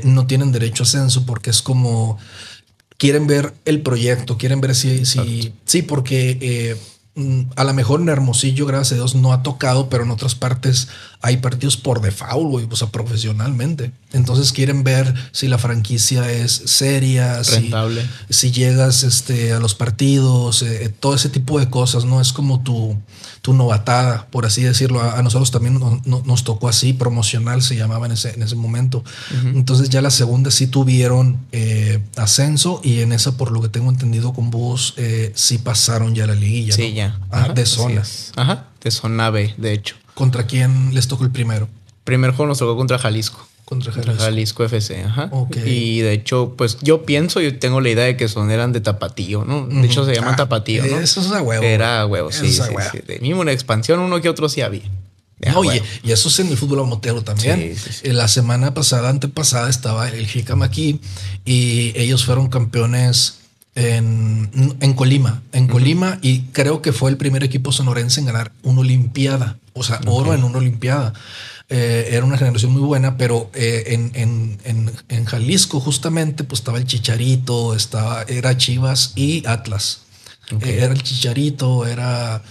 no 0.05 0.27
tienen 0.27 0.53
derecho 0.53 0.85
a 0.85 0.87
ascenso 0.87 1.27
porque 1.27 1.51
es 1.51 1.61
como 1.61 2.19
quieren 2.99 3.27
ver 3.27 3.53
el 3.65 3.83
proyecto, 3.83 4.39
quieren 4.39 4.61
ver 4.61 4.75
si, 4.75 5.05
si 5.05 5.53
sí, 5.65 5.83
porque 5.83 6.77
Mm, 6.77 6.96
a 7.57 7.65
lo 7.65 7.73
mejor 7.73 8.03
en 8.03 8.11
Hermosillo, 8.11 8.67
gracias 8.67 8.93
a 8.93 8.95
Dios, 8.97 9.15
no 9.15 9.33
ha 9.33 9.43
tocado, 9.43 9.89
pero 9.89 10.05
en 10.05 10.11
otras 10.11 10.35
partes 10.35 10.89
hay 11.23 11.39
partidos 11.39 11.77
por 11.77 12.03
default, 12.03 12.51
güey, 12.51 12.69
o 12.71 12.77
sea, 12.77 12.89
profesionalmente. 12.89 13.91
Entonces 14.13 14.53
quieren 14.53 14.85
ver 14.85 15.13
si 15.33 15.49
la 15.49 15.59
franquicia 15.59 16.31
es 16.31 16.53
seria, 16.53 17.43
rentable, 17.43 18.07
si, 18.31 18.53
llegas 18.53 19.03
este, 19.03 19.53
a 19.53 19.61
los 19.61 19.75
partidos, 19.75 20.63
eh, 20.63 20.85
eh, 20.85 20.89
todo 20.89 21.15
ese 21.15 21.29
tipo 21.29 21.59
de 21.59 21.69
cosas, 21.69 22.05
¿no? 22.05 22.21
Es 22.21 22.33
como 22.33 22.63
tu, 22.63 22.97
tu 23.43 23.55
novatada, 23.55 24.27
por 24.31 24.47
así 24.47 24.63
decirlo. 24.63 25.03
A, 25.03 25.21
nosotros 25.23 25.51
también 25.51 25.81
nos 26.05 26.45
tocó 26.45 26.69
así, 26.69 26.93
promocional 26.93 27.63
se 27.63 27.77
llamaba 27.77 28.07
en 28.07 28.13
ese, 28.13 28.35
en 28.35 28.43
ese 28.43 28.55
momento. 28.55 29.03
Entonces 29.55 29.89
ya 29.89 30.03
la 30.03 30.11
segunda 30.11 30.51
sí 30.51 30.67
tuvieron 30.67 31.39
eh, 31.53 32.01
ascenso 32.17 32.81
y 32.85 33.01
en 33.01 33.13
esa, 33.13 33.37
por 33.37 33.51
lo 33.51 33.61
que 33.63 33.69
tengo 33.69 33.91
entendido 33.91 34.33
con 34.33 34.51
vos, 34.51 34.95
sí 35.35 35.59
pasaron 35.59 36.15
ya 36.15 36.27
la 36.27 36.35
liguilla. 36.35 36.75
Sí, 36.75 36.93
ya. 36.93 37.06
De 37.55 37.67
zona. 37.67 38.03
Ajá, 38.37 38.67
de 38.83 38.91
zona 38.91 39.31
B, 39.31 39.55
de 39.57 39.73
hecho. 39.73 39.97
¿Contra 40.15 40.47
quién 40.47 40.95
les 40.95 41.09
tocó 41.09 41.25
el 41.25 41.31
primero? 41.31 41.69
Primer 42.05 42.31
juego 42.31 42.47
nos 42.47 42.59
tocó 42.59 42.77
contra 42.77 42.99
Jalisco. 42.99 43.47
Contra 43.65 43.93
Jalisco. 43.93 44.23
Jalisco 44.23 44.65
FC, 44.65 45.05
ajá. 45.05 45.31
Y 45.65 46.01
de 46.01 46.13
hecho, 46.13 46.55
pues 46.57 46.79
yo 46.83 47.05
pienso, 47.05 47.41
yo 47.41 47.59
tengo 47.59 47.81
la 47.81 47.89
idea 47.91 48.05
de 48.05 48.17
que 48.17 48.29
son 48.29 48.51
eran 48.51 48.73
de 48.73 48.81
Tapatío, 48.81 49.45
¿no? 49.45 49.67
De 49.67 49.87
hecho, 49.87 50.07
se 50.07 50.15
llaman 50.15 50.35
ah, 50.35 50.37
Tapatío, 50.37 50.87
¿no? 50.87 51.01
Eso 51.01 51.21
es 51.21 51.33
a 51.33 51.43
huevo. 51.43 51.65
Era 51.65 52.07
huevo, 52.07 52.31
sí, 52.31 52.53
sí, 52.53 52.63
sí, 52.63 52.99
De 53.07 53.19
mismo 53.19 53.41
una 53.41 53.53
expansión, 53.53 53.99
uno 53.99 54.21
que 54.21 54.29
otro 54.29 54.49
sí 54.49 54.61
había. 54.61 54.89
No, 55.39 55.65
y, 55.65 55.83
eso 56.05 56.29
es 56.29 56.39
en 56.39 56.49
el 56.49 56.57
fútbol 56.57 56.87
motero 56.87 57.23
también. 57.23 57.77
Sí, 57.77 58.11
La 58.13 58.29
semana 58.29 58.73
pasada, 58.73 59.11
antepasada, 59.11 59.69
estaba 59.69 60.09
el 60.09 60.27
Jicam 60.27 60.63
aquí 60.63 61.01
y 61.45 61.93
ellos 61.97 62.25
fueron 62.25 62.49
campeones 62.49 63.41
en, 63.76 64.95
Colima, 64.95 65.42
en 65.52 65.68
Colima, 65.68 66.18
y 66.23 66.40
creo 66.52 66.80
que 66.80 66.92
fue 66.92 67.11
el 67.11 67.18
primer 67.18 67.45
equipo 67.45 67.73
sonorense 67.73 68.21
en 68.21 68.26
ganar 68.26 68.50
una 68.62 68.80
Olimpiada, 68.80 69.59
o 69.75 69.83
sea, 69.83 70.00
oro 70.06 70.35
en 70.35 70.45
una 70.45 70.59
Olimpiada. 70.59 71.12
Eh, 71.68 72.11
era 72.12 72.25
una 72.25 72.38
generación 72.38 72.73
muy 72.73 72.83
buena, 72.83 73.16
pero 73.16 73.50
eh, 73.52 73.85
en, 74.14 74.59
en, 75.09 75.25
Jalisco 75.25 75.80
justamente 75.80 76.45
pues 76.45 76.61
estaba 76.61 76.78
el 76.78 76.87
Chicharito, 76.87 77.75
estaba, 77.75 78.23
era 78.23 78.56
Chivas 78.56 79.12
y 79.16 79.45
Atlas. 79.47 80.02
Eh, 80.62 80.78
era 80.80 80.92
el 80.92 81.02
Chicharito, 81.02 81.87
era... 81.87 82.42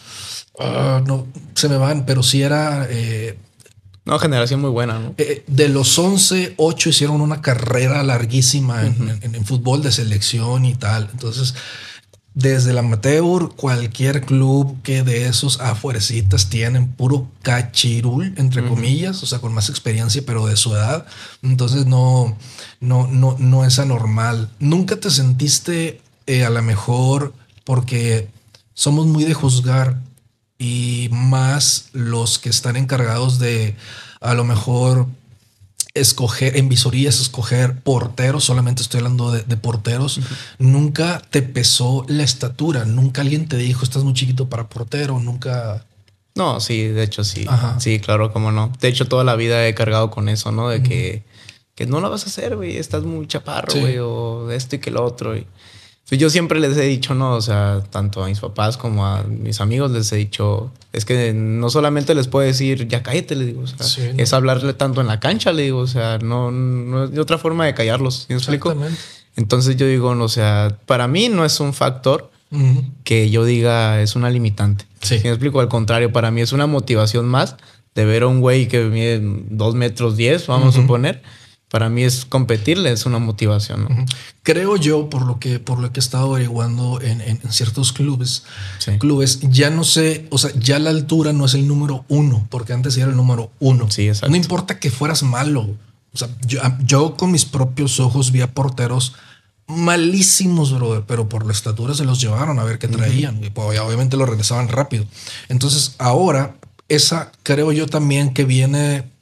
Ah, 0.60 1.02
no, 1.06 1.28
se 1.54 1.70
me 1.70 1.78
van, 1.78 2.06
pero 2.06 2.24
sí 2.24 2.42
era... 2.42 2.88
Eh, 2.90 3.38
no, 4.06 4.20
generación 4.20 4.62
muy 4.62 4.70
buena, 4.70 5.00
¿no? 5.00 5.16
Eh, 5.18 5.44
de 5.48 5.68
los 5.68 5.98
11, 5.98 6.54
8 6.58 6.90
hicieron 6.90 7.22
una 7.22 7.42
carrera 7.42 8.04
larguísima 8.04 8.86
en, 8.86 9.46
fútbol 9.46 9.82
de 9.82 9.92
selección 9.92 10.66
y 10.66 10.76
tal. 10.76 11.10
Entonces, 11.12 11.56
desde 12.36 12.70
el 12.70 12.78
amateur, 12.78 13.50
cualquier 13.56 14.22
club 14.22 14.80
que 14.84 15.02
de 15.02 15.26
esos 15.26 15.60
afuerecitas 15.60 16.50
tienen 16.50 16.88
puro 16.88 17.28
cachirul, 17.42 18.36
entre 18.38 18.68
comillas, 18.68 19.24
o 19.24 19.26
sea, 19.26 19.40
con 19.40 19.54
más 19.54 19.70
experiencia, 19.70 20.22
pero 20.24 20.46
de 20.46 20.56
su 20.56 20.76
edad. 20.76 21.08
Entonces, 21.42 21.88
no, 21.88 22.38
no, 22.80 23.08
no, 23.08 23.36
no 23.40 23.66
es 23.66 23.80
anormal. 23.80 24.52
Nunca 24.60 24.98
te 24.98 25.10
sentiste 25.10 26.00
a 26.28 26.50
lo 26.52 26.62
mejor 26.62 27.34
porque 27.64 28.28
somos 28.76 29.08
muy 29.08 29.24
de 29.24 29.34
juzgar 29.34 30.00
y 30.58 31.10
más 31.12 31.90
los 31.94 32.40
que 32.40 32.50
están 32.50 32.76
encargados 32.76 33.40
de 33.40 33.76
a 34.22 34.34
lo 34.34 34.44
mejor 34.44 35.08
escoger 35.96 36.58
en 36.58 36.68
visorías, 36.68 37.20
escoger 37.22 37.80
porteros, 37.80 38.44
solamente 38.44 38.82
estoy 38.82 39.00
hablando 39.00 39.32
de, 39.32 39.58
porteros, 39.58 40.20
nunca 40.60 41.22
te 41.30 41.42
pesó 41.42 42.06
la 42.10 42.24
estatura, 42.24 42.84
nunca 42.86 43.22
alguien 43.22 43.48
te 43.48 43.58
dijo, 43.58 43.84
estás 43.84 44.04
muy 44.04 44.14
chiquito 44.14 44.50
para 44.50 44.68
portero, 44.68 45.20
nunca... 45.20 45.86
No, 46.36 46.60
sí, 46.60 46.84
de 46.84 47.04
hecho 47.04 47.24
sí. 47.24 47.48
Sí, 47.80 48.02
claro, 48.02 48.34
cómo 48.34 48.52
no. 48.52 48.74
De 48.82 48.90
hecho, 48.90 49.08
toda 49.08 49.24
la 49.24 49.38
vida 49.38 49.66
he 49.66 49.74
cargado 49.74 50.12
con 50.12 50.28
eso, 50.28 50.52
¿no? 50.52 50.68
De 50.68 50.84
que, 50.84 51.24
que 51.76 51.86
no 51.86 52.02
lo 52.02 52.10
vas 52.10 52.24
a 52.24 52.26
hacer, 52.26 52.58
güey, 52.58 52.76
estás 52.76 53.04
muy 53.04 53.26
chaparro, 53.26 53.80
güey, 53.80 53.98
o 54.00 54.52
esto 54.52 54.76
y 54.76 54.80
que 54.80 54.92
lo 54.92 55.06
otro. 55.06 55.38
Y 55.38 55.48
pues 56.08 56.22
yo 56.22 56.30
siempre 56.30 56.60
les 56.60 56.78
he 56.78 56.84
dicho, 56.84 57.16
no, 57.16 57.34
o 57.34 57.42
sea, 57.42 57.82
tanto 57.90 58.24
a 58.24 58.28
mis 58.28 58.40
papás 58.40 58.78
como 58.78 59.06
a 59.06 59.24
mis 59.24 59.60
amigos 59.60 59.90
les 59.92 60.12
he 60.12 60.18
dicho, 60.18 60.72
es 60.94 61.04
que 61.04 61.34
no 61.34 61.70
solamente 61.70 62.14
les 62.14 62.28
puedo 62.28 62.46
decir, 62.46 62.88
ya 62.88 63.02
cállate, 63.02 63.36
le 63.36 63.46
digo, 63.46 63.62
o 63.62 63.68
sea, 63.68 64.14
es 64.16 64.34
hablarle 64.34 64.74
tanto 64.74 65.02
en 65.02 65.08
la 65.08 65.20
cancha, 65.20 65.52
le 65.52 65.64
digo, 65.64 65.80
o 65.80 65.88
sea, 65.88 66.20
no, 66.20 66.52
no 66.52 67.06
hay 67.06 67.18
otra 67.18 67.40
forma 67.40 67.66
de 67.66 67.74
callarlos, 67.74 68.28
¿me 68.30 68.36
explico? 68.36 68.76
Entonces 69.36 69.78
yo 69.78 69.88
digo, 69.88 70.10
o 70.10 70.30
sea, 70.30 70.78
para 70.86 71.08
mí 71.08 71.28
no 71.28 71.44
es 71.44 71.60
un 71.60 71.74
factor 71.74 72.32
que 73.04 73.30
yo 73.30 73.44
diga 73.44 74.02
es 74.02 74.16
una 74.16 74.30
limitante. 74.30 74.86
Sí. 75.02 75.20
¿Me 75.24 75.30
explico? 75.30 75.60
Al 75.60 75.68
contrario, 75.68 76.14
para 76.14 76.32
mí 76.32 76.40
es 76.42 76.54
una 76.54 76.68
motivación 76.68 77.26
más 77.26 77.58
de 77.96 78.06
ver 78.06 78.24
a 78.24 78.28
un 78.28 78.42
güey 78.42 78.68
que 78.68 78.84
mide 78.86 79.20
dos 79.22 79.74
metros 79.76 80.16
diez, 80.16 80.48
vamos 80.48 80.76
a 80.76 80.82
suponer, 80.82 81.24
para 81.76 81.90
mí 81.90 82.06
es 82.06 82.24
competirle, 82.24 82.90
es 82.94 83.06
una 83.06 83.20
motivación. 83.20 84.06
Creo 84.44 84.78
yo, 84.78 85.10
por 85.10 85.26
lo 85.26 85.42
que, 85.42 85.60
por 85.60 85.78
lo 85.78 85.92
que 85.92 86.00
he 86.00 86.04
estado 86.04 86.34
averiguando 86.34 87.02
en, 87.02 87.38
ciertos 87.52 87.92
clubes, 87.92 88.44
clubes, 88.98 89.42
ya 89.42 89.70
no 89.72 89.84
sé, 89.84 90.26
o 90.30 90.38
sea, 90.38 90.52
ya 90.58 90.80
la 90.80 90.90
altura 90.90 91.34
no 91.34 91.44
es 91.44 91.54
el 91.54 91.68
número 91.68 92.06
uno, 92.08 92.48
porque 92.50 92.72
antes 92.72 92.96
era 92.96 93.08
el 93.08 93.18
número 93.18 93.52
uno. 93.60 93.92
Sí, 93.92 94.08
exacto. 94.08 94.30
No 94.30 94.38
importa 94.38 94.80
que 94.80 94.90
fueras 94.90 95.22
malo. 95.22 95.68
O 96.14 96.18
sea, 96.18 96.30
yo, 96.46 97.18
con 97.18 97.34
mis 97.34 97.44
propios 97.44 98.00
ojos 98.00 98.32
vi 98.32 98.40
a 98.40 98.54
porteros 98.54 99.12
malísimos, 99.68 100.74
brother, 100.74 101.04
pero 101.06 101.28
por 101.28 101.46
la 101.46 101.52
estatura 101.52 101.94
se 101.94 102.06
los 102.06 102.22
llevaron 102.22 102.58
a 102.58 102.64
ver 102.64 102.80
qué 102.80 102.88
traían. 102.88 103.44
Y 103.44 103.50
pues, 103.50 103.78
obviamente 103.82 104.16
lo 104.16 104.26
regresaban 104.26 104.70
rápido. 104.70 105.04
Entonces, 105.50 105.96
ahora, 105.98 106.56
esa 106.88 107.34
creo 107.44 107.74
yo 107.74 107.86
también 107.88 108.34
que 108.34 108.46
viene 108.46 109.14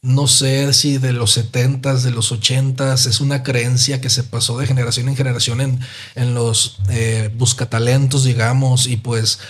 no 0.00 0.28
sé 0.28 0.72
si 0.74 0.98
de 0.98 1.12
los 1.12 1.36
70s, 1.36 2.02
de 2.02 2.12
los 2.12 2.32
80s, 2.32 3.06
es 3.06 3.20
una 3.20 3.42
creencia 3.42 4.00
que 4.00 4.10
se 4.10 4.22
pasó 4.22 4.58
de 4.58 4.66
generación 4.66 5.08
en 5.08 5.16
generación 5.16 5.60
en, 5.60 5.80
en 6.14 6.34
los 6.34 6.78
eh, 6.88 7.30
buscatalentos, 7.36 8.24
digamos, 8.24 8.86
y 8.86 8.96
pues 8.96 9.40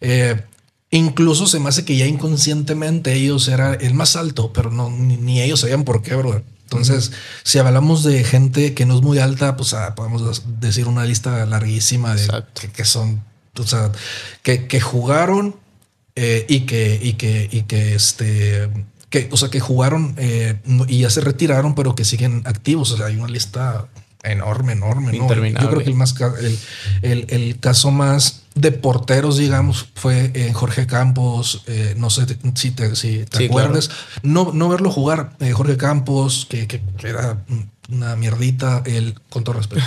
eh, 0.00 0.42
incluso 0.90 1.46
se 1.46 1.60
me 1.60 1.68
hace 1.68 1.84
que 1.84 1.96
ya 1.96 2.06
inconscientemente 2.06 3.12
ellos 3.12 3.48
eran 3.48 3.78
el 3.80 3.92
más 3.92 4.16
alto, 4.16 4.52
pero 4.52 4.70
no, 4.70 4.88
ni, 4.90 5.42
ellos 5.42 5.60
sabían 5.60 5.84
por 5.84 6.02
qué, 6.02 6.14
bro. 6.14 6.42
Entonces, 6.62 7.12
si 7.44 7.58
hablamos 7.58 8.04
de 8.04 8.24
gente 8.24 8.74
que 8.74 8.84
no 8.84 8.94
es 8.94 9.02
muy 9.02 9.18
alta, 9.18 9.56
pues 9.56 9.72
ah, 9.72 9.94
podemos 9.94 10.42
decir 10.60 10.86
una 10.86 11.04
lista 11.04 11.46
larguísima 11.46 12.14
de 12.14 12.44
que, 12.74 12.84
son, 12.84 13.24
o 13.58 13.66
sea, 13.66 13.90
que, 14.42 14.66
que 14.66 14.78
jugaron 14.78 15.56
eh, 16.14 16.44
y 16.46 16.60
que, 16.60 17.00
y 17.02 17.14
que, 17.14 17.48
y 17.50 17.62
que 17.62 17.94
este 17.94 18.68
que, 19.10 19.28
o 19.32 19.36
sea, 19.36 19.48
que 19.48 19.60
jugaron 19.60 20.14
eh, 20.18 20.60
y 20.86 21.00
ya 21.00 21.10
se 21.10 21.20
retiraron, 21.20 21.74
pero 21.74 21.94
que 21.94 22.04
siguen 22.04 22.42
activos. 22.44 22.92
O 22.92 22.96
sea, 22.96 23.06
hay 23.06 23.16
una 23.16 23.28
lista 23.28 23.88
enorme, 24.22 24.72
enorme. 24.72 25.12
¿no? 25.12 25.18
Yo 25.18 25.26
creo 25.70 25.82
que 25.82 25.90
el, 25.90 25.94
más, 25.94 26.14
el, 27.02 27.26
el, 27.28 27.58
caso 27.60 27.90
más 27.90 28.42
de 28.54 28.72
porteros, 28.72 29.38
digamos, 29.38 29.88
fue 29.94 30.32
en 30.34 30.52
Jorge 30.52 30.86
Campos. 30.86 31.62
Eh, 31.66 31.94
no 31.96 32.10
sé 32.10 32.26
si 32.54 32.70
te, 32.72 32.94
si 32.96 33.24
te 33.24 33.46
acuerdas. 33.46 33.90
No, 34.22 34.52
no 34.52 34.68
verlo 34.68 34.90
jugar, 34.90 35.32
eh, 35.40 35.52
Jorge 35.52 35.76
Campos, 35.76 36.46
que, 36.48 36.66
que, 36.66 36.82
era 37.02 37.44
una 37.90 38.16
mierdita, 38.16 38.82
el, 38.84 39.14
con 39.30 39.44
todo 39.44 39.56
respeto. 39.56 39.82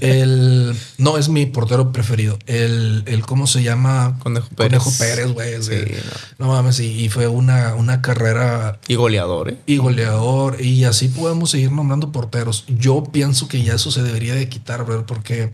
el, 0.00 0.74
no 0.98 1.18
es 1.18 1.28
mi 1.28 1.46
portero 1.46 1.92
preferido. 1.92 2.38
El, 2.46 3.02
el 3.06 3.26
¿cómo 3.26 3.46
se 3.46 3.62
llama? 3.62 4.18
Conejo 4.20 4.48
Pérez. 4.56 4.82
Conejo 4.82 4.98
Pérez, 4.98 5.32
güey. 5.32 5.94
no. 6.38 6.48
mames, 6.48 6.80
y, 6.80 7.08
fue 7.10 7.28
una, 7.28 7.74
una 7.74 8.00
carrera. 8.00 8.78
Y 8.88 8.94
goleador, 8.94 9.50
¿eh? 9.50 9.58
Y 9.66 9.76
goleador. 9.76 10.60
Y 10.62 10.84
así 10.84 11.08
podemos 11.08 11.50
seguir 11.50 11.72
nombrando 11.72 12.10
porteros. 12.10 12.64
Yo 12.68 13.04
pienso 13.04 13.48
que 13.48 13.62
ya 13.62 13.74
eso 13.74 13.90
se 13.90 14.02
debería 14.02 14.34
de 14.34 14.48
quitar, 14.48 14.86
¿verdad? 14.86 15.04
Porque 15.06 15.52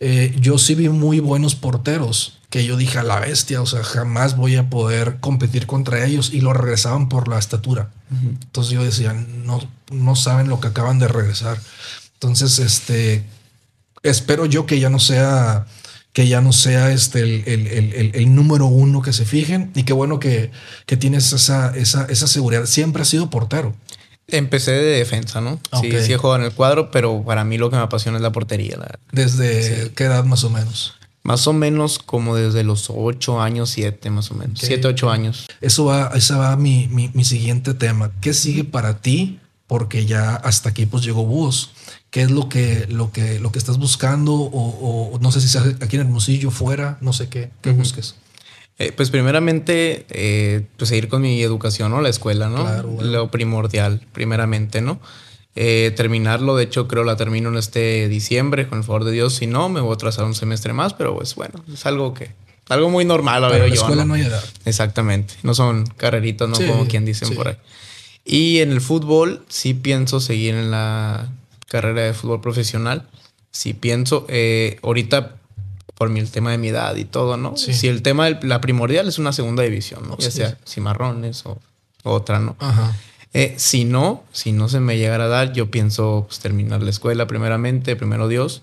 eh, 0.00 0.36
yo 0.38 0.58
sí 0.58 0.74
vi 0.74 0.90
muy 0.90 1.20
buenos 1.20 1.54
porteros 1.54 2.38
que 2.50 2.64
yo 2.64 2.76
dije 2.76 2.98
a 2.98 3.02
la 3.02 3.20
bestia, 3.20 3.60
o 3.60 3.66
sea, 3.66 3.82
jamás 3.82 4.36
voy 4.36 4.56
a 4.56 4.70
poder 4.70 5.18
competir 5.20 5.66
contra 5.66 6.04
ellos 6.04 6.32
y 6.32 6.40
lo 6.40 6.52
regresaban 6.52 7.08
por 7.08 7.28
la 7.28 7.38
estatura. 7.38 7.90
Entonces 8.10 8.72
yo 8.72 8.84
decía, 8.84 9.12
no, 9.12 9.60
no 9.90 10.16
saben 10.16 10.48
lo 10.48 10.60
que 10.60 10.68
acaban 10.68 10.98
de 10.98 11.08
regresar. 11.08 11.58
Entonces, 12.14 12.58
este, 12.58 13.24
espero 14.02 14.46
yo 14.46 14.66
que 14.66 14.78
ya 14.80 14.90
no 14.90 14.98
sea, 14.98 15.66
que 16.12 16.28
ya 16.28 16.40
no 16.40 16.52
sea 16.52 16.92
este 16.92 17.20
el, 17.20 18.34
número 18.34 18.66
uno 18.66 19.02
que 19.02 19.12
se 19.12 19.24
fijen 19.24 19.72
y 19.74 19.82
qué 19.82 19.92
bueno 19.92 20.18
que, 20.18 20.50
que 20.86 20.96
tienes 20.96 21.32
esa, 21.32 21.76
esa, 21.76 22.06
esa 22.06 22.26
seguridad. 22.26 22.66
Siempre 22.66 23.02
has 23.02 23.08
sido 23.08 23.28
portero. 23.28 23.74
Empecé 24.28 24.72
de 24.72 24.98
defensa, 24.98 25.40
¿no? 25.40 25.60
Sí, 25.80 25.92
sí 26.02 26.12
he 26.12 26.16
jugado 26.16 26.40
en 26.40 26.46
el 26.46 26.52
cuadro, 26.52 26.90
pero 26.90 27.22
para 27.24 27.44
mí 27.44 27.58
lo 27.58 27.70
que 27.70 27.76
me 27.76 27.82
apasiona 27.82 28.18
es 28.18 28.22
la 28.22 28.32
portería. 28.32 28.76
¿Desde 29.12 29.92
qué 29.94 30.04
edad 30.04 30.24
más 30.24 30.42
o 30.42 30.50
menos? 30.50 30.96
Más 31.26 31.48
o 31.48 31.52
menos 31.52 31.98
como 31.98 32.36
desde 32.36 32.62
los 32.62 32.88
ocho 32.88 33.40
años, 33.40 33.70
siete 33.70 34.10
más 34.10 34.30
o 34.30 34.34
menos. 34.34 34.60
Siete, 34.60 34.86
ocho 34.86 35.10
años. 35.10 35.48
Eso 35.60 35.86
va, 35.86 36.12
ese 36.14 36.34
va 36.34 36.56
mi, 36.56 36.86
mi, 36.86 37.24
siguiente 37.24 37.74
tema. 37.74 38.12
¿Qué 38.20 38.32
sigue 38.32 38.62
para 38.62 39.00
ti? 39.00 39.40
Porque 39.66 40.06
ya 40.06 40.36
hasta 40.36 40.68
aquí 40.68 40.86
pues 40.86 41.02
llegó 41.02 41.24
Búhos. 41.24 41.72
¿Qué 42.10 42.22
es 42.22 42.30
lo 42.30 42.48
que, 42.48 42.86
lo 42.88 43.10
que, 43.10 43.40
lo 43.40 43.50
que 43.50 43.58
estás 43.58 43.78
buscando? 43.78 44.34
O, 44.34 45.18
no 45.20 45.32
sé 45.32 45.40
si 45.40 45.48
sea 45.48 45.62
aquí 45.80 45.96
en 45.96 46.02
Hermosillo, 46.02 46.52
fuera, 46.52 46.96
no 47.00 47.12
sé 47.12 47.28
qué, 47.28 47.50
qué 47.60 47.72
busques. 47.72 48.14
Eh, 48.78 48.92
pues 48.92 49.10
primeramente, 49.10 50.06
eh, 50.10 50.64
pues 50.76 50.90
seguir 50.90 51.08
con 51.08 51.22
mi 51.22 51.42
educación, 51.42 51.90
¿no? 51.90 52.02
La 52.02 52.08
escuela, 52.08 52.48
¿no? 52.48 53.02
Lo 53.02 53.32
primordial, 53.32 54.00
primeramente, 54.12 54.80
¿no? 54.80 55.00
Eh, 55.58 55.90
terminarlo. 55.96 56.54
De 56.54 56.64
hecho, 56.64 56.86
creo 56.86 57.02
la 57.02 57.16
termino 57.16 57.48
en 57.48 57.56
este 57.56 58.08
diciembre, 58.08 58.68
con 58.68 58.78
el 58.78 58.84
favor 58.84 59.04
de 59.04 59.12
Dios. 59.12 59.34
Si 59.34 59.46
no, 59.46 59.70
me 59.70 59.80
voy 59.80 59.94
a 59.94 59.96
trazar 59.96 60.26
un 60.26 60.34
semestre 60.34 60.74
más, 60.74 60.92
pero 60.92 61.16
pues 61.16 61.34
bueno, 61.34 61.64
es 61.72 61.86
algo 61.86 62.12
que. 62.12 62.30
Algo 62.68 62.90
muy 62.90 63.04
normal, 63.04 63.44
a 63.44 63.48
ver, 63.48 63.68
la 63.68 63.74
escuela 63.74 64.04
¿no? 64.04 64.14
hay 64.14 64.22
edad. 64.22 64.44
Exactamente. 64.64 65.34
No 65.44 65.54
son 65.54 65.86
carreritos, 65.86 66.48
¿no? 66.48 66.56
Como 66.56 66.86
quien 66.86 67.04
dicen 67.04 67.34
por 67.34 67.48
ahí. 67.48 67.56
Y 68.24 68.58
en 68.58 68.72
el 68.72 68.80
fútbol, 68.80 69.44
sí 69.48 69.72
pienso 69.72 70.20
seguir 70.20 70.54
en 70.56 70.72
la 70.72 71.32
carrera 71.68 72.02
de 72.02 72.12
fútbol 72.12 72.40
profesional. 72.40 73.06
Sí 73.52 73.72
pienso. 73.72 74.26
Eh, 74.28 74.78
ahorita, 74.82 75.36
por 75.94 76.10
mi, 76.10 76.18
el 76.18 76.30
tema 76.30 76.50
de 76.50 76.58
mi 76.58 76.68
edad 76.68 76.96
y 76.96 77.04
todo, 77.04 77.36
¿no? 77.36 77.56
Si 77.56 77.86
el 77.86 78.02
tema 78.02 78.26
de 78.26 78.46
la 78.46 78.60
primordial 78.60 79.06
es 79.08 79.18
una 79.18 79.32
segunda 79.32 79.62
división, 79.62 80.06
¿no? 80.08 80.18
Ya 80.18 80.32
sea 80.32 80.58
cimarrones 80.66 81.46
o 81.46 81.60
otra, 82.02 82.40
¿no? 82.40 82.56
Ajá. 82.58 82.96
Eh, 83.38 83.52
si 83.58 83.84
no, 83.84 84.24
si 84.32 84.52
no 84.52 84.70
se 84.70 84.80
me 84.80 84.96
llegara 84.96 85.24
a 85.24 85.28
dar, 85.28 85.52
yo 85.52 85.70
pienso 85.70 86.24
pues, 86.26 86.40
terminar 86.40 86.82
la 86.82 86.88
escuela 86.88 87.26
primeramente, 87.26 87.94
primero 87.94 88.28
Dios. 88.28 88.62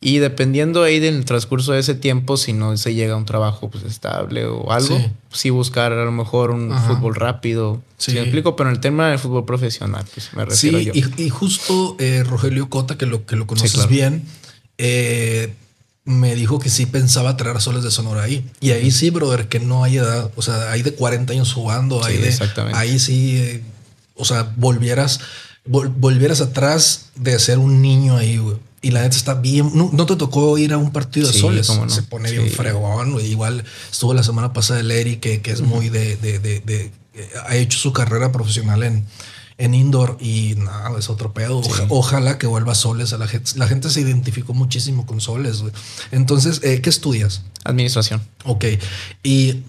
Y 0.00 0.18
dependiendo 0.18 0.84
ahí 0.84 1.00
del 1.00 1.24
transcurso 1.24 1.72
de 1.72 1.80
ese 1.80 1.96
tiempo, 1.96 2.36
si 2.36 2.52
no 2.52 2.76
se 2.76 2.94
llega 2.94 3.14
a 3.14 3.16
un 3.16 3.24
trabajo 3.24 3.68
pues, 3.70 3.82
estable 3.82 4.46
o 4.46 4.70
algo, 4.70 5.00
sí, 5.32 5.50
buscar 5.50 5.90
a 5.92 6.04
lo 6.04 6.12
mejor 6.12 6.52
un 6.52 6.72
fútbol 6.86 7.16
rápido. 7.16 7.82
Sí. 7.98 8.12
me 8.12 8.20
explico, 8.20 8.54
pero 8.54 8.70
en 8.70 8.76
el 8.76 8.80
tema 8.80 9.08
del 9.08 9.18
fútbol 9.18 9.46
profesional, 9.46 10.04
pues 10.14 10.32
me 10.34 10.44
refiero 10.44 10.78
sí, 10.78 10.84
yo. 10.84 10.92
Y, 10.94 11.24
y 11.24 11.28
justo 11.30 11.96
eh, 11.98 12.22
Rogelio 12.22 12.70
Cota, 12.70 12.96
que 12.96 13.06
lo, 13.06 13.26
que 13.26 13.34
lo 13.34 13.48
conoces 13.48 13.88
bien, 13.88 14.22
eh, 14.78 15.52
me 16.04 16.36
dijo 16.36 16.60
que 16.60 16.70
sí 16.70 16.86
pensaba 16.86 17.36
traer 17.36 17.60
soles 17.60 17.82
de 17.82 17.90
Sonora 17.90 18.22
ahí. 18.22 18.48
Y 18.60 18.70
ahí 18.70 18.92
sí, 18.92 19.10
brother, 19.10 19.48
que 19.48 19.58
no 19.58 19.82
hay 19.82 19.96
edad. 19.96 20.30
O 20.36 20.42
sea, 20.42 20.70
hay 20.70 20.82
de 20.82 20.94
40 20.94 21.32
años 21.32 21.52
jugando. 21.52 22.04
Hay 22.04 22.18
de, 22.18 22.32
ahí 22.74 23.00
sí 23.00 23.62
o 24.16 24.24
sea, 24.24 24.52
volvieras, 24.56 25.20
volvieras 25.64 26.40
atrás 26.40 27.06
de 27.16 27.38
ser 27.38 27.58
un 27.58 27.82
niño 27.82 28.16
ahí, 28.16 28.38
güey. 28.38 28.56
Y 28.82 28.90
la 28.90 29.00
neta 29.00 29.16
está 29.16 29.34
bien. 29.34 29.70
No, 29.74 30.06
te 30.06 30.14
tocó 30.16 30.58
ir 30.58 30.74
a 30.74 30.78
un 30.78 30.92
partido 30.92 31.26
de 31.26 31.32
soles. 31.32 31.72
Se 31.88 32.02
pone 32.02 32.30
bien 32.30 32.50
fregón. 32.50 33.18
Igual 33.18 33.64
estuvo 33.90 34.12
la 34.12 34.22
semana 34.22 34.52
pasada 34.52 34.80
el 34.80 34.90
Eri, 34.90 35.16
que, 35.16 35.40
que 35.40 35.52
es 35.52 35.62
muy 35.62 35.88
de, 35.88 36.16
de, 36.16 36.38
de, 36.38 36.92
Ha 37.46 37.56
hecho 37.56 37.78
su 37.78 37.94
carrera 37.94 38.30
profesional 38.30 38.82
en, 38.82 39.06
en 39.56 39.72
indoor 39.72 40.18
y 40.20 40.54
nada, 40.58 40.98
es 40.98 41.08
otro 41.08 41.32
pedo. 41.32 41.62
ojalá 41.88 42.36
que 42.36 42.46
vuelva 42.46 42.74
soles. 42.74 43.14
A 43.14 43.18
la, 43.18 43.26
gente, 43.26 43.52
la 43.56 43.66
gente 43.68 43.88
se 43.88 44.02
identificó 44.02 44.52
muchísimo 44.52 45.06
con 45.06 45.22
soles. 45.22 45.64
Entonces, 46.10 46.60
eh, 46.62 46.82
¿qué 46.82 46.90
estudias? 46.90 47.40
Administración. 47.64 48.22
Ok. 48.44 48.66
Y 49.22 49.62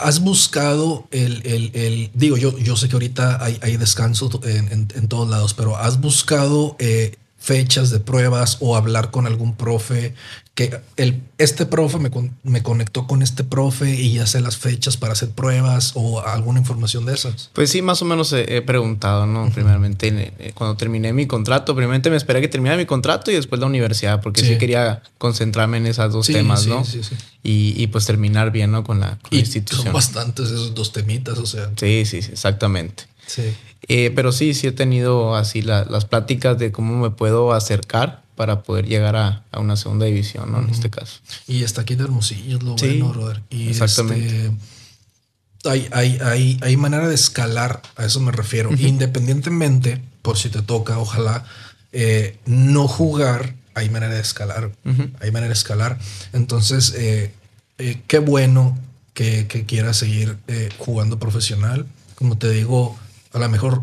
has 0.00 0.20
buscado 0.20 1.06
el, 1.10 1.46
el, 1.46 1.70
el, 1.74 2.10
digo, 2.14 2.36
yo, 2.36 2.56
yo 2.58 2.76
sé 2.76 2.88
que 2.88 2.94
ahorita 2.94 3.42
hay, 3.42 3.58
hay 3.62 3.76
descanso 3.76 4.30
en, 4.44 4.88
en, 4.94 5.08
todos 5.08 5.28
lados, 5.28 5.54
pero 5.54 5.76
has 5.76 6.00
buscado 6.00 6.76
eh, 6.78 7.16
fechas 7.40 7.90
de 7.90 7.98
pruebas 8.00 8.58
o 8.60 8.76
hablar 8.76 9.10
con 9.10 9.26
algún 9.26 9.54
profe 9.56 10.14
que 10.54 10.78
el, 10.96 11.22
este 11.38 11.64
profe 11.64 11.98
me, 11.98 12.10
me, 12.42 12.62
conectó 12.62 13.06
con 13.06 13.22
este 13.22 13.44
profe 13.44 13.94
y 13.94 14.14
ya 14.14 14.26
sé 14.26 14.40
las 14.42 14.58
fechas 14.58 14.98
para 14.98 15.14
hacer 15.14 15.30
pruebas 15.30 15.92
o 15.94 16.20
alguna 16.20 16.58
información 16.60 17.06
de 17.06 17.14
esas. 17.14 17.50
Pues 17.54 17.70
sí, 17.70 17.80
más 17.80 18.02
o 18.02 18.04
menos 18.04 18.32
he, 18.34 18.60
preguntado, 18.60 19.26
¿no? 19.26 19.50
Primeramente, 19.50 20.34
eh, 20.38 20.52
cuando 20.54 20.76
terminé 20.76 21.14
mi 21.14 21.26
contrato, 21.26 21.74
primeramente 21.74 22.10
me 22.10 22.16
esperé 22.16 22.42
que 22.42 22.48
terminara 22.48 22.76
mi 22.76 22.84
contrato 22.84 23.30
y 23.30 23.34
después 23.34 23.58
la 23.58 23.66
universidad, 23.66 24.20
porque 24.20 24.42
sí, 24.42 24.58
quería 24.58 25.02
concentrarme 25.16 25.78
en 25.78 25.86
esos 25.86 26.12
dos 26.12 26.26
temas, 26.26 26.66
¿no? 26.66 26.84
Sí, 26.84 27.02
sí, 27.02 27.14
y, 27.42 27.82
y, 27.82 27.86
pues 27.86 28.04
terminar 28.04 28.50
bien, 28.50 28.70
¿no? 28.70 28.84
Con 28.84 29.00
la, 29.00 29.18
institución. 29.30 29.84
Son 29.84 29.92
bastantes 29.94 30.50
esos 30.50 30.74
dos 30.74 30.92
temitas, 30.92 31.38
o 31.38 31.46
sea. 31.46 31.70
Sí, 31.76 32.04
sí, 32.04 32.20
sí, 32.20 32.32
exactamente. 32.32 33.04
Sí. 33.30 33.54
Eh, 33.88 34.12
pero 34.14 34.32
sí, 34.32 34.54
sí 34.54 34.66
he 34.66 34.72
tenido 34.72 35.36
así 35.36 35.62
las 35.62 36.04
pláticas 36.04 36.58
de 36.58 36.72
cómo 36.72 36.96
me 36.96 37.10
puedo 37.10 37.52
acercar 37.52 38.22
para 38.34 38.62
poder 38.62 38.86
llegar 38.86 39.16
a, 39.16 39.44
una 39.58 39.76
segunda 39.76 40.06
división, 40.06 40.52
¿no? 40.52 40.60
En 40.60 40.70
este 40.70 40.90
caso. 40.90 41.20
Y 41.46 41.62
está 41.62 41.82
aquí 41.82 41.94
de 41.94 42.04
Hermosillo, 42.04 42.56
es 42.56 42.62
lo 42.62 42.74
bueno, 42.74 43.08
brother. 43.10 43.42
Y 43.50 43.68
exactamente. 43.68 44.46
Este, 44.46 44.52
hay, 45.64 45.88
hay, 45.92 46.18
hay, 46.22 46.58
hay, 46.62 46.76
manera 46.76 47.06
de 47.06 47.14
escalar, 47.14 47.82
a 47.96 48.04
eso 48.04 48.20
me 48.20 48.32
refiero. 48.32 48.70
Independientemente, 48.76 50.00
por 50.22 50.38
si 50.38 50.48
te 50.48 50.62
toca, 50.62 50.98
ojalá, 50.98 51.44
eh, 51.92 52.38
no 52.46 52.88
jugar, 52.88 53.54
hay 53.74 53.90
manera 53.90 54.14
de 54.14 54.20
escalar. 54.20 54.72
Hay 55.20 55.30
manera 55.30 55.48
de 55.48 55.54
escalar. 55.54 55.98
Entonces, 56.32 56.94
eh, 56.96 57.32
qué 58.06 58.18
bueno 58.18 58.78
que, 59.12 59.46
que 59.46 59.66
quieras 59.66 59.98
seguir 59.98 60.38
jugando 60.78 61.18
profesional. 61.18 61.86
Como 62.14 62.38
te 62.38 62.50
digo, 62.50 62.98
a 63.32 63.38
lo 63.38 63.48
mejor 63.48 63.82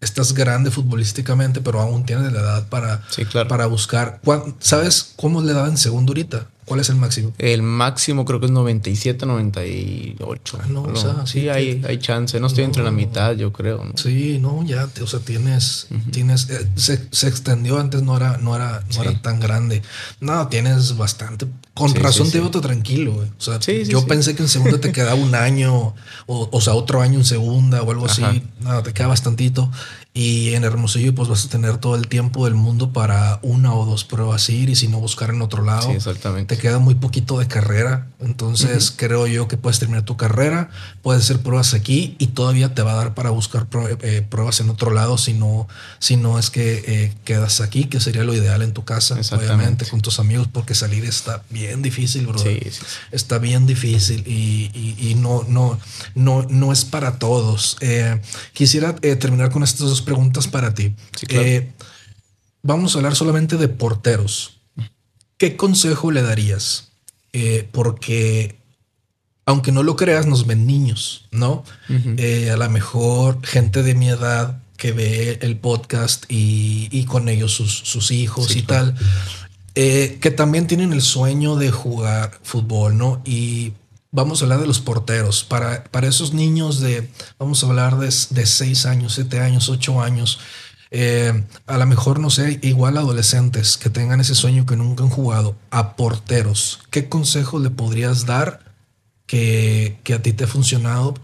estás 0.00 0.34
grande 0.34 0.70
futbolísticamente, 0.70 1.60
pero 1.60 1.80
aún 1.80 2.04
tienes 2.04 2.32
la 2.32 2.40
edad 2.40 2.68
para, 2.68 3.02
para 3.48 3.66
buscar. 3.66 4.20
¿Sabes 4.58 5.12
cómo 5.16 5.42
le 5.42 5.52
daban 5.52 5.76
segundo 5.76 6.10
ahorita? 6.10 6.46
¿Cuál 6.66 6.80
es 6.80 6.88
el 6.88 6.96
máximo? 6.96 7.32
El 7.38 7.62
máximo 7.62 8.24
creo 8.24 8.40
que 8.40 8.46
es 8.46 8.52
97, 8.52 9.24
98. 9.24 10.58
Ah, 10.60 10.66
no, 10.68 10.82
o 10.82 10.96
sea, 10.96 11.24
sí, 11.24 11.48
hay, 11.48 11.80
hay 11.86 11.98
chance. 11.98 12.40
No 12.40 12.48
estoy 12.48 12.64
entre 12.64 12.82
la 12.82 12.90
mitad, 12.90 13.36
yo 13.36 13.52
creo. 13.52 13.84
Sí, 13.94 14.38
no, 14.40 14.64
ya, 14.64 14.88
o 15.00 15.06
sea, 15.06 15.20
tienes, 15.20 15.86
tienes, 16.10 16.50
eh, 16.50 16.68
se, 16.74 17.28
extendió 17.28 17.78
antes, 17.78 18.02
no 18.02 18.16
era, 18.16 18.38
no 18.38 18.56
era, 18.56 18.82
no 18.96 19.02
era 19.02 19.22
tan 19.22 19.38
grande. 19.38 19.82
No, 20.18 20.48
tienes 20.48 20.96
bastante. 20.96 21.46
Con 21.72 21.94
razón 21.94 22.32
te 22.32 22.40
veo 22.40 22.50
tranquilo, 22.50 23.12
güey. 23.12 23.28
O 23.28 23.40
sea, 23.40 23.60
yo 23.60 24.04
pensé 24.08 24.34
que 24.34 24.42
en 24.42 24.48
segunda 24.48 24.80
te 24.80 24.90
quedaba 24.90 25.14
un 25.14 25.36
año, 25.36 25.94
o, 26.26 26.48
o 26.50 26.60
sea, 26.60 26.74
otro 26.74 27.00
año 27.00 27.20
en 27.20 27.24
segunda 27.24 27.82
o 27.82 27.90
algo 27.92 28.06
así. 28.06 28.22
Nada, 28.60 28.82
te 28.82 28.92
queda 28.92 29.06
bastantito. 29.06 29.70
Y 30.16 30.54
en 30.54 30.64
Hermosillo 30.64 31.14
pues 31.14 31.28
vas 31.28 31.44
a 31.44 31.50
tener 31.50 31.76
todo 31.76 31.94
el 31.94 32.08
tiempo 32.08 32.46
del 32.46 32.54
mundo 32.54 32.90
para 32.90 33.38
una 33.42 33.74
o 33.74 33.84
dos 33.84 34.04
pruebas 34.04 34.48
ir 34.48 34.70
y 34.70 34.74
si 34.74 34.88
no 34.88 34.98
buscar 34.98 35.28
en 35.28 35.42
otro 35.42 35.62
lado. 35.62 35.90
exactamente. 35.90 36.56
Te 36.56 36.62
queda 36.62 36.78
muy 36.78 36.94
poquito 36.94 37.38
de 37.38 37.46
carrera. 37.46 38.06
Entonces 38.18 38.90
creo 38.96 39.26
yo 39.26 39.46
que 39.46 39.58
puedes 39.58 39.78
terminar 39.78 40.04
tu 40.06 40.16
carrera, 40.16 40.70
puedes 41.02 41.24
hacer 41.24 41.40
pruebas 41.40 41.74
aquí 41.74 42.16
y 42.18 42.28
todavía 42.28 42.74
te 42.74 42.80
va 42.80 42.92
a 42.92 42.94
dar 42.94 43.14
para 43.14 43.28
buscar 43.28 43.66
eh, 44.00 44.26
pruebas 44.26 44.58
en 44.60 44.70
otro 44.70 44.90
lado 44.90 45.18
si 45.18 45.34
no, 45.34 45.68
si 45.98 46.16
no 46.16 46.38
es 46.38 46.48
que 46.48 46.82
eh, 46.86 47.14
quedas 47.26 47.60
aquí, 47.60 47.84
que 47.84 48.00
sería 48.00 48.24
lo 48.24 48.32
ideal 48.32 48.62
en 48.62 48.72
tu 48.72 48.86
casa, 48.86 49.20
obviamente, 49.32 49.84
con 49.84 50.00
tus 50.00 50.18
amigos, 50.18 50.48
porque 50.50 50.74
salir 50.74 51.04
está 51.04 51.42
bien 51.50 51.82
difícil, 51.82 52.26
bro. 52.26 52.38
Sí, 52.38 52.58
está 53.12 53.36
bien 53.36 53.66
difícil 53.66 54.26
y, 54.26 55.14
no, 55.18 55.44
no, 55.46 55.78
no, 56.14 56.46
no 56.48 56.72
es 56.72 56.86
para 56.86 57.18
todos. 57.18 57.76
Eh, 57.80 58.18
quisiera 58.54 58.94
terminar 58.94 59.50
con 59.50 59.62
estas 59.62 59.80
dos 59.80 60.05
preguntas 60.06 60.48
para 60.48 60.72
ti. 60.72 60.94
Eh, 61.28 61.72
vamos 62.62 62.94
a 62.94 62.98
hablar 62.98 63.14
solamente 63.14 63.58
de 63.58 63.68
porteros. 63.68 64.60
¿Qué 65.36 65.56
consejo 65.56 66.10
le 66.10 66.22
darías? 66.22 66.92
Eh, 67.34 67.68
porque, 67.70 68.56
aunque 69.44 69.72
no 69.72 69.82
lo 69.82 69.96
creas, 69.96 70.26
nos 70.26 70.46
ven 70.46 70.66
niños, 70.66 71.26
¿no? 71.30 71.64
Eh, 72.16 72.50
a 72.50 72.56
lo 72.56 72.70
mejor 72.70 73.44
gente 73.44 73.82
de 73.82 73.94
mi 73.94 74.08
edad 74.08 74.62
que 74.78 74.92
ve 74.92 75.38
el 75.42 75.56
podcast 75.56 76.24
y, 76.28 77.04
con 77.04 77.28
ellos 77.28 77.52
sus, 77.52 78.10
hijos 78.10 78.56
y 78.56 78.62
tal, 78.62 78.94
que 79.74 80.34
también 80.34 80.66
tienen 80.66 80.94
el 80.94 81.02
sueño 81.02 81.56
de 81.56 81.70
jugar 81.70 82.38
fútbol, 82.42 82.96
¿no? 82.96 83.20
Y 83.26 83.74
vamos 84.16 84.40
a 84.40 84.46
hablar 84.46 84.60
de 84.60 84.66
los 84.66 84.80
porteros. 84.80 85.44
Para, 85.44 85.84
para 85.84 86.08
esos 86.08 86.32
niños 86.32 86.80
de, 86.80 87.08
vamos 87.38 87.62
a 87.62 87.66
hablar 87.66 87.98
de, 87.98 88.06
de 88.06 88.46
6 88.46 88.86
años, 88.86 89.14
7 89.14 89.40
años, 89.40 89.68
8 89.68 90.00
años, 90.00 90.40
eh, 90.90 91.44
a 91.66 91.76
lo 91.76 91.86
mejor, 91.86 92.18
no 92.18 92.30
sé, 92.30 92.58
igual 92.62 92.96
adolescentes 92.96 93.76
que 93.76 93.90
tengan 93.90 94.20
ese 94.20 94.34
sueño 94.34 94.64
que 94.64 94.76
nunca 94.76 95.04
han 95.04 95.10
jugado, 95.10 95.54
a 95.70 95.96
porteros, 95.96 96.80
¿qué 96.90 97.08
consejo 97.10 97.58
le 97.58 97.68
podrías 97.68 98.24
dar 98.24 98.72
que, 99.26 99.98
que 100.02 100.14
a 100.14 100.22
ti 100.22 100.32
te 100.32 100.44
ha 100.44 100.48
funcionado 100.48 101.14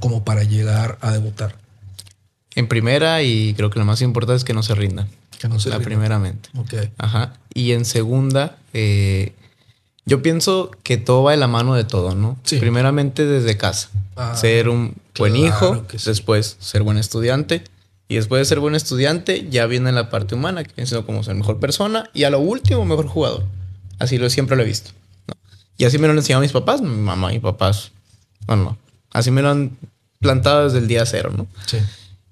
como 0.00 0.24
para 0.24 0.42
llegar 0.42 0.98
a 1.02 1.12
debutar? 1.12 1.56
En 2.56 2.66
primera, 2.66 3.22
y 3.22 3.54
creo 3.54 3.70
que 3.70 3.78
lo 3.78 3.84
más 3.84 4.02
importante 4.02 4.38
es 4.38 4.44
que 4.44 4.54
no 4.54 4.64
se 4.64 4.74
rindan. 4.74 5.08
Que 5.38 5.48
no 5.48 5.60
se 5.60 5.70
la 5.70 5.78
primeramente. 5.78 6.50
Ajá. 6.98 7.34
Y 7.54 7.72
en 7.72 7.84
segunda, 7.84 8.58
eh, 8.74 9.34
yo 10.06 10.22
pienso 10.22 10.70
que 10.82 10.96
todo 10.96 11.22
va 11.22 11.32
de 11.32 11.36
la 11.36 11.46
mano 11.46 11.74
de 11.74 11.84
todo, 11.84 12.14
¿no? 12.14 12.38
Sí. 12.44 12.58
Primeramente 12.58 13.26
desde 13.26 13.56
casa. 13.56 13.90
Ah, 14.16 14.34
ser 14.36 14.68
un 14.68 14.94
buen 15.16 15.36
hijo, 15.36 15.84
después 16.04 16.56
ser 16.58 16.82
buen 16.82 16.98
estudiante. 16.98 17.64
Y 18.08 18.16
después 18.16 18.40
de 18.40 18.44
ser 18.44 18.58
buen 18.58 18.74
estudiante, 18.74 19.46
ya 19.50 19.66
viene 19.66 19.92
la 19.92 20.10
parte 20.10 20.34
humana, 20.34 20.64
que 20.64 20.70
pienso 20.70 21.06
como 21.06 21.22
ser 21.22 21.36
mejor 21.36 21.60
persona. 21.60 22.10
Y 22.12 22.24
a 22.24 22.30
lo 22.30 22.40
último, 22.40 22.84
mejor 22.84 23.06
jugador. 23.06 23.44
Así 24.00 24.18
lo 24.18 24.28
siempre 24.30 24.56
lo 24.56 24.64
he 24.64 24.66
visto. 24.66 24.90
Y 25.78 25.84
así 25.84 25.96
me 25.96 26.08
lo 26.08 26.12
han 26.12 26.18
enseñado 26.18 26.42
mis 26.42 26.50
papás, 26.50 26.82
mi 26.82 26.88
mamá 26.88 27.32
y 27.32 27.38
papás. 27.38 27.92
Bueno, 28.46 28.76
así 29.12 29.30
me 29.30 29.42
lo 29.42 29.50
han 29.50 29.78
plantado 30.18 30.64
desde 30.64 30.78
el 30.78 30.88
día 30.88 31.06
cero, 31.06 31.32
¿no? 31.36 31.46
Sí. 31.66 31.78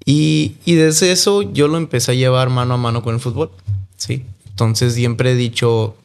Y, 0.04 0.56
y 0.64 0.74
desde 0.74 1.12
eso 1.12 1.42
yo 1.42 1.68
lo 1.68 1.76
empecé 1.76 2.12
a 2.12 2.14
llevar 2.14 2.50
mano 2.50 2.74
a 2.74 2.76
mano 2.76 3.02
con 3.02 3.14
el 3.14 3.20
fútbol. 3.20 3.50
Sí. 3.96 4.24
Entonces 4.48 4.94
siempre 4.94 5.32
he 5.32 5.34
dicho, 5.36 5.96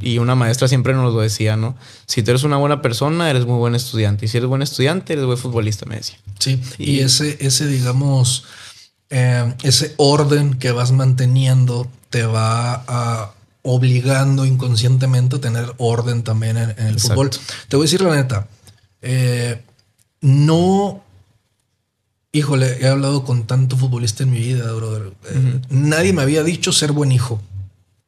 y 0.00 0.18
una 0.18 0.34
maestra 0.34 0.68
siempre 0.68 0.92
nos 0.92 1.12
lo 1.12 1.20
decía, 1.20 1.56
¿no? 1.56 1.76
Si 2.06 2.22
tú 2.22 2.32
eres 2.32 2.42
una 2.42 2.56
buena 2.56 2.82
persona, 2.82 3.30
eres 3.30 3.46
muy 3.46 3.58
buen 3.58 3.74
estudiante. 3.74 4.26
Y 4.26 4.28
si 4.28 4.38
eres 4.38 4.48
buen 4.48 4.62
estudiante, 4.62 5.12
eres 5.12 5.24
buen 5.24 5.38
futbolista, 5.38 5.86
me 5.86 5.96
decía. 5.96 6.16
Sí, 6.38 6.60
y, 6.78 7.00
ese, 7.00 7.36
ese, 7.40 7.66
digamos, 7.66 8.44
eh, 9.10 9.54
ese 9.62 9.94
orden 9.96 10.54
que 10.54 10.72
vas 10.72 10.92
manteniendo 10.92 11.88
te 12.10 12.24
va 12.24 12.84
a 12.86 13.34
obligando 13.62 14.44
inconscientemente 14.44 15.36
a 15.36 15.40
tener 15.40 15.72
orden 15.78 16.22
también 16.22 16.58
en, 16.58 16.74
el 16.78 17.00
fútbol. 17.00 17.30
Te 17.68 17.76
voy 17.76 17.84
a 17.84 17.86
decir 17.86 18.02
la 18.02 18.14
neta, 18.14 18.46
eh, 19.00 19.62
no 20.20 21.02
híjole, 22.34 22.78
he 22.80 22.88
hablado 22.88 23.24
con 23.24 23.46
tanto 23.46 23.76
futbolista 23.76 24.24
en 24.24 24.32
mi 24.32 24.40
vida, 24.40 24.70
brother. 24.72 25.12
Eh, 25.30 25.60
nadie 25.70 26.12
me 26.12 26.20
había 26.20 26.42
dicho 26.42 26.72
ser 26.72 26.92
buen 26.92 27.12
hijo. 27.12 27.40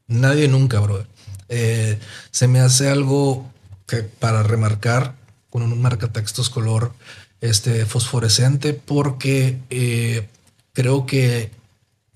Nadie 0.09 0.49
nunca, 0.49 0.81
brother. 0.81 1.07
Eh, 1.49 1.99
se 2.31 2.49
me 2.49 2.61
hace 2.61 2.89
algo 2.89 3.51
que 3.87 4.03
para 4.03 4.43
remarcar 4.43 5.15
con 5.51 5.63
un 5.63 5.81
marcatextos 5.81 6.51
color 6.51 6.93
este, 7.41 7.87
fosforescente 7.87 8.75
porque 8.75 9.59
eh, 9.71 10.29
creo 10.73 11.07
que 11.07 11.51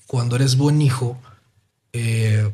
cuando 0.07 0.37
eres 0.37 0.57
buen 0.57 0.83
hijo, 0.83 1.17
eh, 1.93 2.51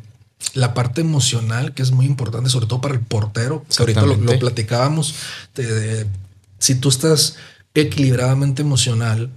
la 0.52 0.74
parte 0.74 1.00
emocional, 1.00 1.72
que 1.72 1.82
es 1.82 1.92
muy 1.92 2.04
importante, 2.04 2.50
sobre 2.50 2.66
todo 2.66 2.80
para 2.80 2.94
el 2.94 3.00
portero, 3.00 3.64
que 3.64 3.82
ahorita 3.82 4.02
lo, 4.02 4.38
platicábamos, 4.38 5.14
si 6.58 6.74
tú 6.74 6.90
estás 6.90 7.36
equilibradamente 7.74 8.62
emocional, 8.62 9.30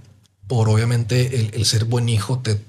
por 0.46 0.68
obviamente 0.68 1.40
el, 1.40 1.54
el 1.54 1.64
ser 1.64 1.84
buen 1.86 2.08
hijo 2.08 2.40
te, 2.40 2.60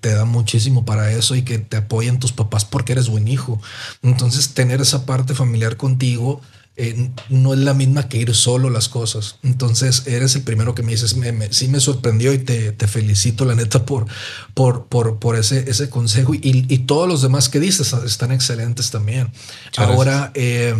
te, 0.00 0.14
da 0.14 0.24
muchísimo 0.24 0.84
para 0.84 1.10
eso 1.12 1.34
y 1.36 1.42
que 1.42 1.58
te 1.58 1.76
apoyen 1.78 2.18
tus 2.18 2.32
papás 2.32 2.64
porque 2.64 2.92
eres 2.92 3.08
buen 3.08 3.28
hijo. 3.28 3.60
Entonces, 4.02 4.54
tener 4.54 4.80
esa 4.80 5.06
parte 5.06 5.34
familiar 5.34 5.76
contigo 5.76 6.40
eh, 6.74 7.10
no 7.28 7.52
es 7.52 7.60
la 7.60 7.74
misma 7.74 8.08
que 8.08 8.16
ir 8.16 8.34
solo 8.34 8.70
las 8.70 8.88
cosas. 8.88 9.36
Entonces 9.42 10.06
eres 10.06 10.34
el 10.36 10.42
primero 10.42 10.74
que 10.74 10.82
me 10.82 10.92
dices, 10.92 11.16
me, 11.16 11.52
sí 11.52 11.68
me 11.68 11.80
sorprendió 11.80 12.32
y 12.32 12.38
te, 12.38 12.72
felicito 12.88 13.44
la 13.44 13.54
neta 13.54 13.84
por, 13.84 14.06
por, 14.54 14.86
por, 14.86 15.18
por 15.18 15.36
ese, 15.36 15.68
ese 15.70 15.90
consejo 15.90 16.32
y, 16.34 16.78
todos 16.86 17.06
los 17.06 17.20
demás 17.20 17.48
que 17.48 17.60
dices 17.60 17.92
están 17.92 18.32
excelentes 18.32 18.90
también. 18.90 19.30
ahora, 19.76 20.30
eh, 20.34 20.74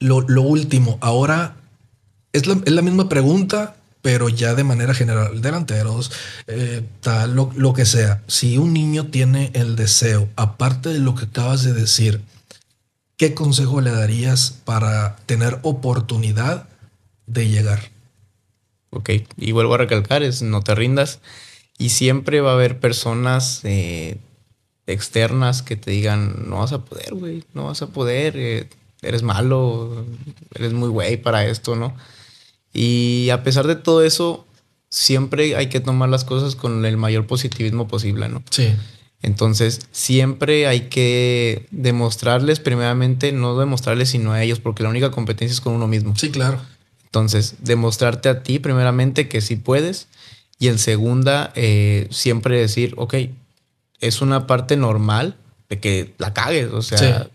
lo, 0.00 0.24
último, 0.42 0.96
ahora 1.02 1.56
es 2.32 2.46
la, 2.46 2.58
es 2.64 2.72
la 2.72 2.82
misma 2.82 3.08
pregunta, 3.08 3.76
pero 4.08 4.30
ya 4.30 4.54
de 4.54 4.64
manera 4.64 4.94
general, 4.94 5.42
delanteros, 5.42 6.10
eh, 6.46 6.82
tal, 7.02 7.34
lo, 7.34 7.52
lo, 7.54 7.74
que 7.74 7.84
sea. 7.84 8.22
Si 8.26 8.56
un 8.56 8.72
niño 8.72 9.08
tiene 9.08 9.50
el 9.52 9.76
deseo, 9.76 10.30
aparte 10.34 10.88
de 10.88 10.98
lo 10.98 11.14
que 11.14 11.26
acabas 11.26 11.62
de 11.62 11.74
decir, 11.74 12.22
¿qué 13.18 13.34
consejo 13.34 13.82
le 13.82 13.90
darías 13.90 14.62
para 14.64 15.16
tener 15.26 15.58
oportunidad 15.60 16.70
de 17.26 17.48
llegar? 17.50 17.90
Ok, 18.88 19.10
y 19.36 19.52
vuelvo 19.52 19.74
a 19.74 19.76
recalcar, 19.76 20.22
es 20.22 20.40
no 20.40 20.62
te 20.62 20.74
rindas 20.74 21.20
y 21.76 21.90
siempre 21.90 22.40
va 22.40 22.52
a 22.52 22.54
haber 22.54 22.80
personas 22.80 23.60
eh, 23.64 24.16
externas 24.86 25.60
que 25.60 25.76
te 25.76 25.90
digan, 25.90 26.48
no 26.48 26.60
vas 26.60 26.72
a 26.72 26.82
poder, 26.82 27.12
güey, 27.12 27.44
no 27.52 27.66
vas 27.66 27.82
a 27.82 27.88
poder, 27.88 28.38
eh, 28.38 28.70
eres 29.02 29.22
malo, 29.22 30.06
eres 30.54 30.72
muy 30.72 30.88
güey 30.88 31.18
para 31.18 31.44
esto, 31.44 31.76
¿no? 31.76 31.94
Y 32.78 33.30
a 33.30 33.42
pesar 33.42 33.66
de 33.66 33.74
todo 33.74 34.04
eso, 34.04 34.46
siempre 34.88 35.56
hay 35.56 35.66
que 35.66 35.80
tomar 35.80 36.08
las 36.08 36.22
cosas 36.22 36.54
con 36.54 36.84
el 36.84 36.96
mayor 36.96 37.26
positivismo 37.26 37.88
posible, 37.88 38.28
¿no? 38.28 38.40
Sí. 38.50 38.72
Entonces, 39.20 39.80
siempre 39.90 40.68
hay 40.68 40.82
que 40.82 41.66
demostrarles, 41.72 42.60
primeramente, 42.60 43.32
no 43.32 43.58
demostrarles 43.58 44.10
sino 44.10 44.32
a 44.32 44.44
ellos, 44.44 44.60
porque 44.60 44.84
la 44.84 44.90
única 44.90 45.10
competencia 45.10 45.52
es 45.52 45.60
con 45.60 45.72
uno 45.72 45.88
mismo. 45.88 46.14
Sí, 46.16 46.30
claro. 46.30 46.60
Entonces, 47.02 47.56
demostrarte 47.62 48.28
a 48.28 48.44
ti, 48.44 48.60
primeramente, 48.60 49.26
que 49.26 49.40
sí 49.40 49.56
puedes. 49.56 50.06
Y 50.60 50.68
en 50.68 50.78
segunda, 50.78 51.52
eh, 51.56 52.06
siempre 52.12 52.60
decir, 52.60 52.94
ok, 52.96 53.14
es 53.98 54.20
una 54.20 54.46
parte 54.46 54.76
normal 54.76 55.34
de 55.68 55.80
que 55.80 56.14
la 56.18 56.32
cagues. 56.32 56.70
O 56.72 56.82
sea, 56.82 57.28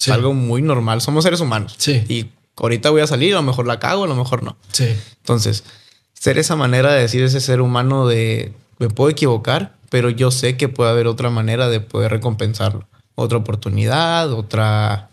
es 0.00 0.08
algo 0.08 0.32
muy 0.32 0.62
normal. 0.62 1.02
Somos 1.02 1.24
seres 1.24 1.40
humanos. 1.40 1.74
Sí. 1.76 2.04
Y 2.08 2.30
ahorita 2.60 2.90
voy 2.90 3.02
a 3.02 3.06
salir, 3.06 3.34
a 3.34 3.36
lo 3.36 3.42
mejor 3.42 3.66
la 3.66 3.78
cago, 3.78 4.04
a 4.04 4.08
lo 4.08 4.16
mejor 4.16 4.42
no. 4.42 4.56
Sí. 4.72 4.88
Entonces, 5.18 5.64
ser 6.12 6.38
esa 6.38 6.56
manera 6.56 6.92
de 6.92 7.00
decir 7.00 7.22
ese 7.22 7.40
ser 7.40 7.60
humano 7.60 8.06
de 8.06 8.52
me 8.78 8.88
puedo 8.88 9.10
equivocar, 9.10 9.76
pero 9.90 10.10
yo 10.10 10.30
sé 10.30 10.56
que 10.56 10.68
puede 10.68 10.90
haber 10.90 11.06
otra 11.06 11.30
manera 11.30 11.68
de 11.68 11.80
poder 11.80 12.12
recompensarlo. 12.12 12.88
Otra 13.14 13.38
oportunidad, 13.38 14.32
otra... 14.32 15.10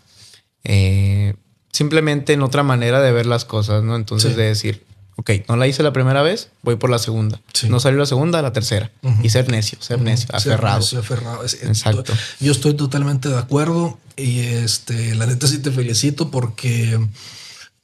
Eh, 0.64 1.34
simplemente 1.72 2.32
en 2.32 2.42
otra 2.42 2.62
manera 2.62 3.00
de 3.00 3.12
ver 3.12 3.26
las 3.26 3.44
cosas, 3.44 3.82
¿no? 3.82 3.96
Entonces 3.96 4.36
de 4.36 4.44
decir, 4.44 4.84
ok, 5.16 5.30
no 5.48 5.56
la 5.56 5.66
hice 5.66 5.82
la 5.82 5.92
primera 5.92 6.22
vez, 6.22 6.50
voy 6.62 6.76
por 6.76 6.90
la 6.90 6.98
segunda. 6.98 7.40
No 7.68 7.80
salió 7.80 7.98
la 7.98 8.06
segunda, 8.06 8.42
la 8.42 8.52
tercera. 8.52 8.90
Y 9.22 9.30
ser 9.30 9.50
necio, 9.50 9.78
ser 9.80 10.00
necio, 10.00 10.28
aferrado. 10.32 10.84
aferrado. 10.98 11.44
Exacto. 11.44 12.12
Yo 12.40 12.52
estoy 12.52 12.74
totalmente 12.74 13.28
de 13.28 13.38
acuerdo 13.38 13.98
y 14.16 14.40
este, 14.40 15.14
la 15.14 15.26
neta 15.26 15.46
sí 15.46 15.58
te 15.58 15.70
felicito 15.70 16.30
porque 16.30 16.98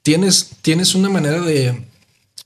tienes, 0.03 0.51
tienes 0.63 0.95
una 0.95 1.09
manera 1.09 1.41
de 1.41 1.93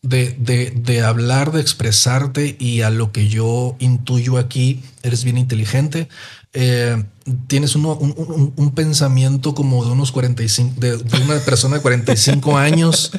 de, 0.08 1.02
hablar, 1.04 1.52
de 1.52 1.60
expresarte 1.60 2.56
y 2.58 2.82
a 2.82 2.90
lo 2.90 3.12
que 3.12 3.28
yo 3.28 3.76
intuyo 3.78 4.38
aquí, 4.38 4.82
eres 5.02 5.24
bien 5.24 5.38
inteligente. 5.38 6.08
Eh, 6.52 7.02
tienes 7.46 7.74
un, 7.74 8.72
pensamiento 8.74 9.54
como 9.54 9.84
de 9.84 9.92
unos 9.92 10.12
45, 10.12 10.80
de, 10.80 10.96
una 11.24 11.38
persona 11.40 11.76
de 11.76 11.82
45 11.82 12.56
años. 12.58 13.12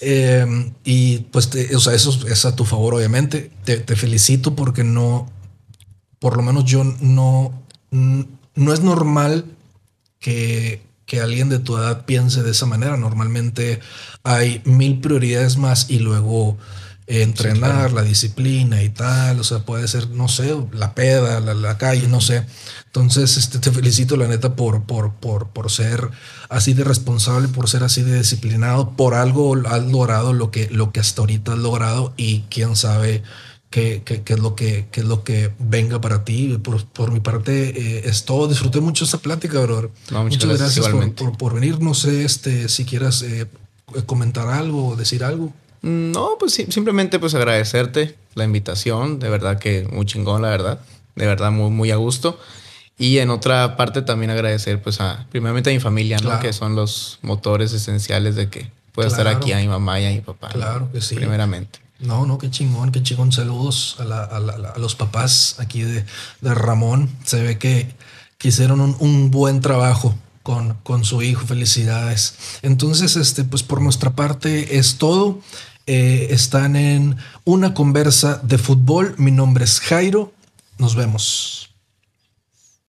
Eh, 0.00 0.72
y 0.84 1.18
pues, 1.30 1.50
o 1.74 1.80
sea, 1.80 1.94
eso 1.94 2.26
es 2.28 2.44
a 2.44 2.56
tu 2.56 2.64
favor, 2.64 2.94
obviamente. 2.94 3.50
Te, 3.64 3.78
te, 3.78 3.96
felicito 3.96 4.54
porque 4.54 4.84
no, 4.84 5.30
por 6.18 6.36
lo 6.36 6.42
menos 6.42 6.64
yo 6.64 6.84
no, 6.84 7.52
no 7.90 8.72
es 8.72 8.80
normal 8.80 9.44
que 10.18 10.82
que 11.06 11.20
alguien 11.20 11.48
de 11.48 11.58
tu 11.58 11.76
edad 11.76 12.04
piense 12.06 12.42
de 12.42 12.50
esa 12.50 12.66
manera. 12.66 12.96
Normalmente 12.96 13.80
hay 14.22 14.62
mil 14.64 15.00
prioridades 15.00 15.56
más 15.56 15.90
y 15.90 15.98
luego 15.98 16.56
entrenar, 17.06 17.92
la 17.92 18.02
disciplina 18.02 18.82
y 18.82 18.88
tal. 18.88 19.40
O 19.40 19.44
sea, 19.44 19.60
puede 19.60 19.86
ser, 19.88 20.10
no 20.10 20.28
sé, 20.28 20.56
la 20.72 20.94
peda, 20.94 21.40
la, 21.40 21.78
calle, 21.78 22.08
no 22.08 22.20
sé. 22.20 22.46
Entonces, 22.86 23.36
este, 23.36 23.58
te 23.58 23.70
felicito, 23.70 24.16
la 24.16 24.28
neta, 24.28 24.56
por, 24.56 24.84
por, 24.84 25.14
por, 25.14 25.48
por 25.48 25.70
ser 25.70 26.10
así 26.48 26.74
de 26.74 26.84
responsable, 26.84 27.48
por 27.48 27.68
ser 27.68 27.82
así 27.84 28.02
de 28.02 28.18
disciplinado. 28.18 28.90
Por 28.96 29.14
algo 29.14 29.56
has 29.66 29.84
logrado 29.84 30.32
lo 30.32 30.50
que, 30.50 30.68
lo 30.70 30.92
que 30.92 31.00
hasta 31.00 31.22
ahorita 31.22 31.52
has 31.52 31.58
logrado 31.58 32.14
y 32.16 32.42
quién 32.50 32.76
sabe 32.76 33.22
qué, 33.74 34.02
es 34.26 34.38
lo 34.38 34.54
que, 34.54 34.86
es 34.92 35.04
lo 35.04 35.24
que 35.24 35.52
venga 35.58 36.00
para 36.00 36.24
ti. 36.24 36.58
Por, 36.62 37.10
mi 37.10 37.20
parte 37.20 37.98
eh, 37.98 38.02
es 38.04 38.24
todo. 38.24 38.46
Disfruté 38.46 38.80
mucho 38.80 39.04
esta 39.04 39.18
plática, 39.18 39.60
brother. 39.60 39.90
muchas, 40.10 40.58
gracias, 40.58 40.86
por, 41.38 41.54
venir. 41.54 41.80
No 41.80 41.94
sé 41.94 42.24
este, 42.24 42.68
si 42.68 42.84
quieras 42.84 43.22
eh, 43.22 43.46
comentar 44.06 44.48
algo 44.48 44.88
o 44.88 44.96
decir 44.96 45.24
algo. 45.24 45.52
No, 45.84 46.36
pues 46.40 46.54
simplemente 46.54 47.18
pues 47.18 47.34
agradecerte 47.34 48.16
la 48.34 48.44
invitación. 48.44 49.18
De 49.18 49.28
verdad 49.28 49.58
que 49.58 49.86
muy 49.92 50.06
chingón, 50.06 50.40
la 50.40 50.48
verdad. 50.48 50.80
De 51.14 51.26
verdad 51.26 51.52
muy, 51.52 51.70
muy 51.70 51.90
a 51.90 51.96
gusto. 51.96 52.40
Y 52.96 53.18
en 53.18 53.28
otra 53.28 53.76
parte 53.76 54.00
también 54.00 54.30
agradecer 54.30 54.80
pues 54.80 55.02
a, 55.02 55.26
primeramente 55.30 55.68
a 55.68 55.74
mi 55.74 55.80
familia, 55.80 56.16
¿no? 56.22 56.40
Que 56.40 56.54
son 56.54 56.74
los 56.74 57.18
motores 57.20 57.74
esenciales 57.74 58.34
de 58.34 58.48
que 58.48 58.70
pueda 58.92 59.08
estar 59.08 59.28
aquí 59.28 59.52
a 59.52 59.58
mi 59.58 59.68
mamá 59.68 60.00
y 60.00 60.06
a 60.06 60.10
mi 60.10 60.22
papá. 60.22 60.48
Claro 60.48 60.90
que 60.90 61.02
sí. 61.02 61.16
Primeramente. 61.16 61.80
No, 61.98 62.24
no, 62.24 62.38
qué 62.38 62.50
chingón, 62.50 62.90
qué 62.90 63.02
chingón. 63.02 63.30
Saludos 63.30 63.96
a, 63.98 64.78
los 64.78 64.94
papás 64.94 65.56
aquí 65.58 65.82
de, 65.82 66.04
Ramón. 66.40 67.10
Se 67.24 67.42
ve 67.42 67.58
que, 67.58 67.94
hicieron 68.42 68.80
un, 68.80 69.30
buen 69.30 69.60
trabajo 69.60 70.14
con, 70.42 70.78
con, 70.82 71.04
su 71.04 71.20
hijo. 71.20 71.46
Felicidades. 71.46 72.36
Entonces, 72.62 73.16
este, 73.16 73.44
pues 73.44 73.62
por 73.62 73.82
nuestra 73.82 74.12
parte 74.12 74.78
es 74.78 74.96
todo. 74.96 75.40
Eh, 75.86 76.28
están 76.30 76.76
en 76.76 77.16
una 77.44 77.74
conversa 77.74 78.40
de 78.42 78.58
fútbol. 78.58 79.14
Mi 79.18 79.30
nombre 79.30 79.64
es 79.64 79.80
Jairo. 79.80 80.32
Nos 80.78 80.94
vemos. 80.94 81.73